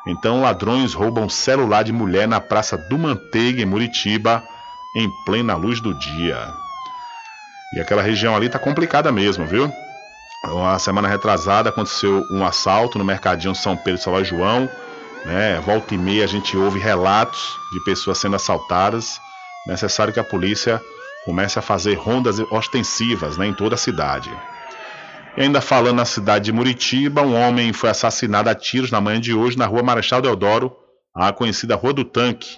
[0.05, 4.43] Então, ladrões roubam celular de mulher na Praça do Manteiga, em Muritiba,
[4.97, 6.53] em plena luz do dia.
[7.73, 9.71] E aquela região ali tá complicada mesmo, viu?
[10.45, 14.69] A semana retrasada aconteceu um assalto no mercadinho São Pedro e São João.
[15.23, 15.57] Né?
[15.61, 19.21] Volta e meia a gente ouve relatos de pessoas sendo assaltadas.
[19.65, 20.81] Necessário que a polícia
[21.23, 24.29] comece a fazer rondas ostensivas né, em toda a cidade.
[25.37, 29.21] E ainda falando na cidade de Muritiba, um homem foi assassinado a tiros na manhã
[29.21, 30.75] de hoje na rua Marechal Deodoro,
[31.15, 32.57] a conhecida Rua do Tanque.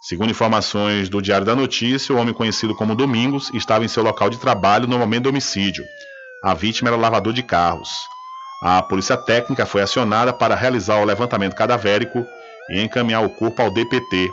[0.00, 4.30] Segundo informações do Diário da Notícia, o homem conhecido como Domingos estava em seu local
[4.30, 5.84] de trabalho no momento do homicídio.
[6.42, 7.90] A vítima era lavador de carros.
[8.62, 12.24] A polícia técnica foi acionada para realizar o levantamento cadavérico
[12.70, 14.30] e encaminhar o corpo ao DPT.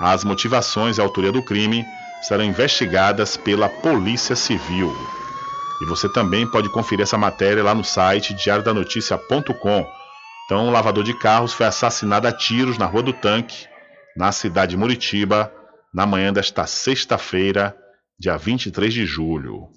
[0.00, 1.84] As motivações e a autoria do crime
[2.22, 4.92] serão investigadas pela Polícia Civil.
[5.82, 9.86] E você também pode conferir essa matéria lá no site diariodanoticia.com.
[10.44, 13.66] Então, um lavador de carros foi assassinado a tiros na Rua do Tanque,
[14.16, 15.52] na cidade de Muritiba,
[15.94, 17.76] na manhã desta sexta-feira,
[18.18, 19.68] dia 23 de julho.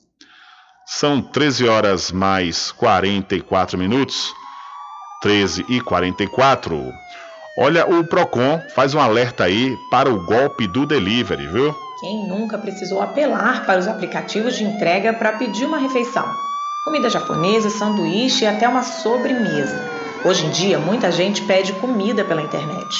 [0.91, 4.33] São 13 horas mais 44 minutos.
[5.21, 6.91] 13 e 44.
[7.59, 11.75] Olha, o Procon faz um alerta aí para o golpe do delivery, viu?
[11.99, 16.25] Quem nunca precisou apelar para os aplicativos de entrega para pedir uma refeição?
[16.83, 19.87] Comida japonesa, sanduíche e até uma sobremesa.
[20.25, 22.97] Hoje em dia, muita gente pede comida pela internet.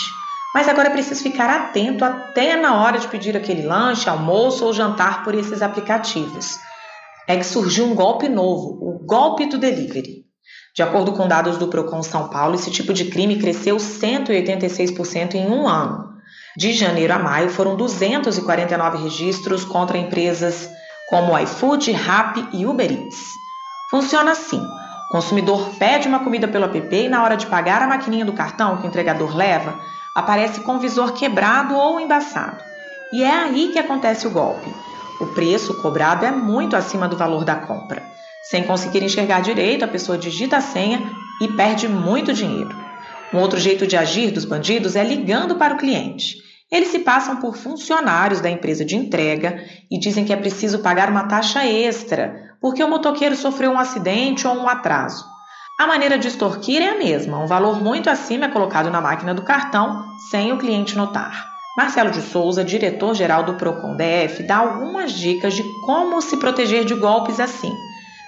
[0.54, 4.74] Mas agora é preciso ficar atento até na hora de pedir aquele lanche, almoço ou
[4.74, 6.60] jantar por esses aplicativos.
[7.30, 10.26] É que surgiu um golpe novo, o golpe do delivery.
[10.76, 15.48] De acordo com dados do Procon São Paulo, esse tipo de crime cresceu 186% em
[15.48, 16.10] um ano.
[16.58, 20.68] De janeiro a maio, foram 249 registros contra empresas
[21.08, 23.28] como iFood, Rappi e Uber Eats.
[23.92, 27.88] Funciona assim: o consumidor pede uma comida pelo app e, na hora de pagar a
[27.88, 29.80] maquininha do cartão que o entregador leva,
[30.16, 32.58] aparece com o visor quebrado ou embaçado.
[33.14, 34.89] E é aí que acontece o golpe.
[35.20, 38.02] O preço cobrado é muito acima do valor da compra.
[38.50, 42.74] Sem conseguir enxergar direito, a pessoa digita a senha e perde muito dinheiro.
[43.34, 46.38] Um outro jeito de agir dos bandidos é ligando para o cliente.
[46.72, 51.10] Eles se passam por funcionários da empresa de entrega e dizem que é preciso pagar
[51.10, 55.26] uma taxa extra porque o motoqueiro sofreu um acidente ou um atraso.
[55.80, 59.34] A maneira de extorquir é a mesma, um valor muito acima é colocado na máquina
[59.34, 61.59] do cartão sem o cliente notar.
[61.80, 66.94] Marcelo de Souza, diretor-geral do Procon DF, dá algumas dicas de como se proteger de
[66.94, 67.72] golpes assim.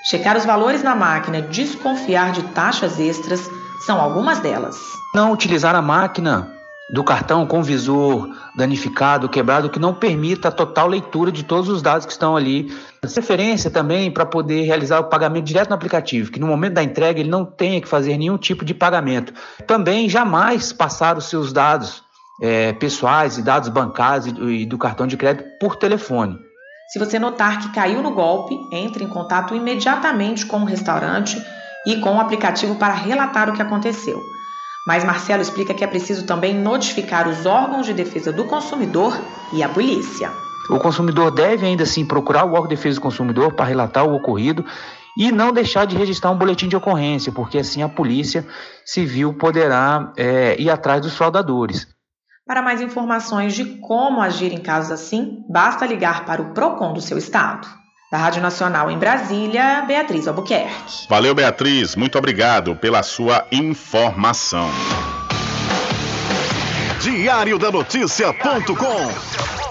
[0.09, 3.51] Checar os valores na máquina, desconfiar de taxas extras
[3.85, 4.77] são algumas delas.
[5.13, 6.49] Não utilizar a máquina
[6.93, 11.81] do cartão com visor danificado, quebrado, que não permita a total leitura de todos os
[11.81, 12.73] dados que estão ali.
[13.03, 17.19] Referência também para poder realizar o pagamento direto no aplicativo, que no momento da entrega
[17.19, 19.33] ele não tenha que fazer nenhum tipo de pagamento.
[19.67, 22.01] Também jamais passar os seus dados
[22.41, 26.38] é, pessoais e dados bancários e do, e do cartão de crédito por telefone.
[26.91, 31.41] Se você notar que caiu no golpe, entre em contato imediatamente com o restaurante
[31.88, 34.19] e com o aplicativo para relatar o que aconteceu.
[34.85, 39.18] Mas Marcelo explica que é preciso também notificar os órgãos de defesa do consumidor
[39.53, 40.31] e a polícia.
[40.69, 44.15] O consumidor deve ainda assim procurar o órgão de defesa do consumidor para relatar o
[44.15, 44.65] ocorrido
[45.18, 48.45] e não deixar de registrar um boletim de ocorrência, porque assim a polícia
[48.85, 51.88] civil poderá é, ir atrás dos fraudadores.
[52.51, 56.99] Para mais informações de como agir em casos assim, basta ligar para o PROCON do
[56.99, 57.65] seu estado.
[58.11, 61.07] Da Rádio Nacional em Brasília, Beatriz Albuquerque.
[61.09, 61.95] Valeu, Beatriz.
[61.95, 64.69] Muito obrigado pela sua informação.
[66.99, 69.70] Diário da Notícia.com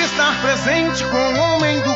[0.00, 1.75] estar presente com o homem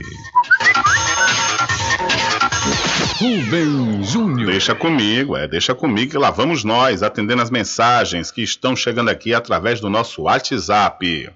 [3.17, 4.51] Rubem Júnior.
[4.51, 9.09] Deixa comigo, é, deixa comigo que lá vamos nós atendendo as mensagens que estão chegando
[9.09, 11.31] aqui através do nosso WhatsApp.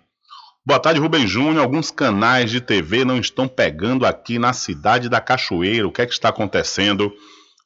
[0.64, 1.64] Boa tarde, Rubem Júnior.
[1.64, 5.88] Alguns canais de TV não estão pegando aqui na cidade da Cachoeira.
[5.88, 7.11] O que é que está acontecendo?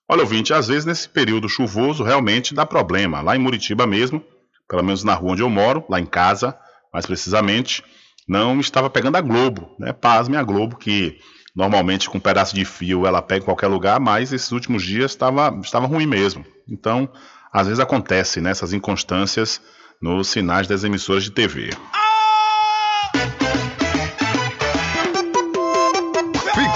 [0.07, 3.21] Olha, ouvinte, às vezes nesse período chuvoso realmente dá problema.
[3.21, 4.23] Lá em Muritiba mesmo,
[4.67, 6.57] pelo menos na rua onde eu moro, lá em casa,
[6.93, 7.83] mais precisamente,
[8.27, 9.93] não estava pegando a Globo, né?
[9.93, 11.19] Pasme a Globo, que
[11.55, 15.11] normalmente com um pedaço de fio ela pega em qualquer lugar, mas esses últimos dias
[15.11, 16.45] estava, estava ruim mesmo.
[16.67, 17.09] Então,
[17.51, 19.61] às vezes acontece né, inconstâncias
[20.01, 21.69] nos sinais das emissoras de TV.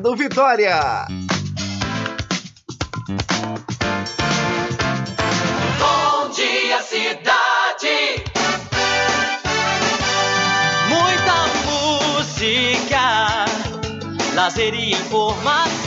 [0.00, 1.06] Vitória.
[5.78, 8.24] Bom dia, cidade.
[10.88, 11.36] Muita
[11.66, 13.44] música,
[14.34, 15.81] lazer e informação.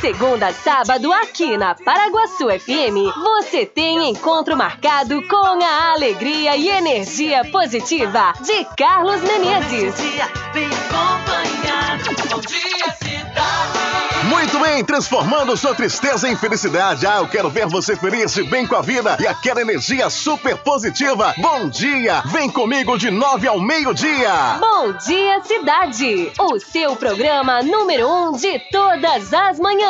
[0.00, 6.70] Segunda a sábado, aqui na Paraguaçu FM, você tem encontro marcado com a alegria e
[6.70, 9.94] energia positiva de Carlos Menezes.
[10.54, 11.98] Vem acompanhar.
[12.30, 13.80] Bom dia, cidade.
[14.30, 17.06] Muito bem, transformando sua tristeza em felicidade.
[17.06, 20.56] Ah, eu quero ver você feliz e bem com a vida e aquela energia super
[20.58, 21.34] positiva.
[21.38, 22.22] Bom dia!
[22.26, 24.58] Vem comigo de nove ao meio-dia.
[24.60, 26.32] Bom dia, cidade!
[26.38, 29.89] O seu programa número um de todas as manhãs.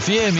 [0.00, 0.36] FM.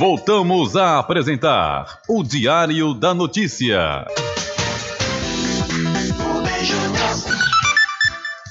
[0.00, 4.04] Voltamos a apresentar o Diário da Notícia.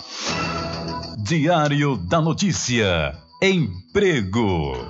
[1.18, 3.12] Diário da Notícia.
[3.42, 4.88] Emprego.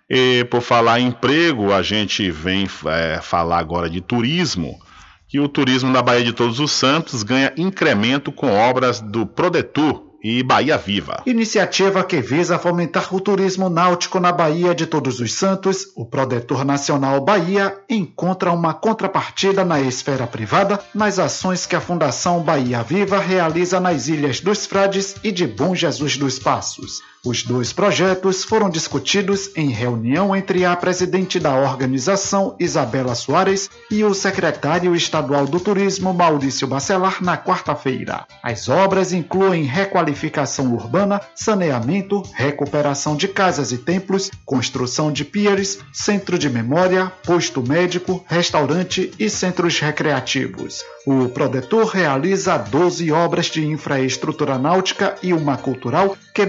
[0.10, 4.80] E por falar em emprego, a gente vem é, falar agora de turismo,
[5.28, 10.05] que o turismo na Baía de Todos os Santos ganha incremento com obras do Prodetur
[10.28, 11.22] e Bahia Viva.
[11.28, 16.66] Iniciativa que visa fomentar o turismo náutico na Bahia de Todos os Santos, o Prodetor
[16.66, 23.20] Nacional Bahia encontra uma contrapartida na esfera privada nas ações que a Fundação Bahia Viva
[23.20, 27.04] realiza nas Ilhas dos Frades e de Bom Jesus dos Passos.
[27.26, 34.04] Os dois projetos foram discutidos em reunião entre a presidente da organização, Isabela Soares, e
[34.04, 38.28] o secretário estadual do Turismo, Maurício Bacelar, na quarta-feira.
[38.44, 46.38] As obras incluem requalificação urbana, saneamento, recuperação de casas e templos, construção de piers, centro
[46.38, 50.84] de memória, posto médico, restaurante e centros recreativos.
[51.08, 56.46] O Prodetor realiza 12 obras de infraestrutura náutica e uma cultural que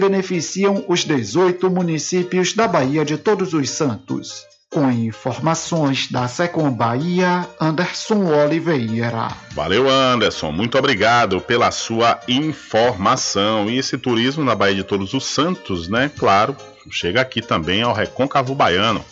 [0.88, 4.44] os 18 municípios da Bahia de Todos os Santos.
[4.70, 9.28] Com informações da Secom Bahia, Anderson Oliveira.
[9.52, 10.50] Valeu, Anderson.
[10.52, 13.70] Muito obrigado pela sua informação.
[13.70, 16.10] E esse turismo na Bahia de Todos os Santos, né?
[16.18, 16.56] Claro,
[16.90, 19.04] chega aqui também ao Recôncavo Baiano,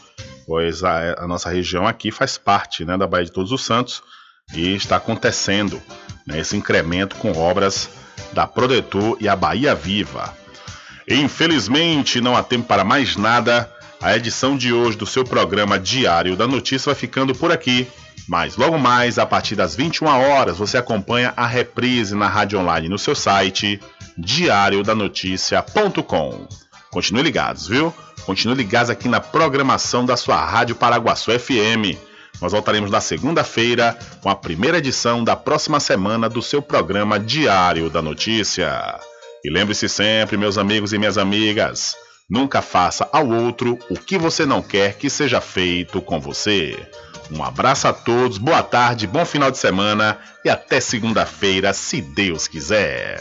[0.47, 4.02] pois a, a nossa região aqui faz parte né, da Bahia de Todos os Santos
[4.52, 5.81] e está acontecendo
[6.26, 7.89] né, esse incremento com obras
[8.32, 10.36] da Prodetur e a Bahia Viva.
[11.09, 13.70] Infelizmente, não há tempo para mais nada.
[14.01, 17.86] A edição de hoje do seu programa Diário da Notícia vai ficando por aqui.
[18.28, 22.89] Mas logo mais, a partir das 21 horas, você acompanha a reprise na rádio online
[22.89, 23.78] no seu site
[24.16, 26.48] diariodanoticia.com.
[26.90, 27.93] Continue ligados, viu?
[28.24, 31.98] Continue ligados aqui na programação da sua Rádio Paraguaçu FM.
[32.40, 37.90] Nós voltaremos na segunda-feira com a primeira edição da próxima semana do seu programa Diário
[37.90, 38.98] da Notícia.
[39.44, 41.94] E lembre-se sempre, meus amigos e minhas amigas,
[42.30, 46.74] nunca faça ao outro o que você não quer que seja feito com você.
[47.30, 52.48] Um abraço a todos, boa tarde, bom final de semana e até segunda-feira, se Deus
[52.48, 53.20] quiser.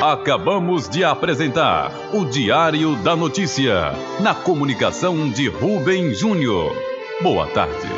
[0.00, 6.76] Acabamos de apresentar o Diário da Notícia, na comunicação de Rubem Júnior.
[7.20, 7.88] Boa tarde.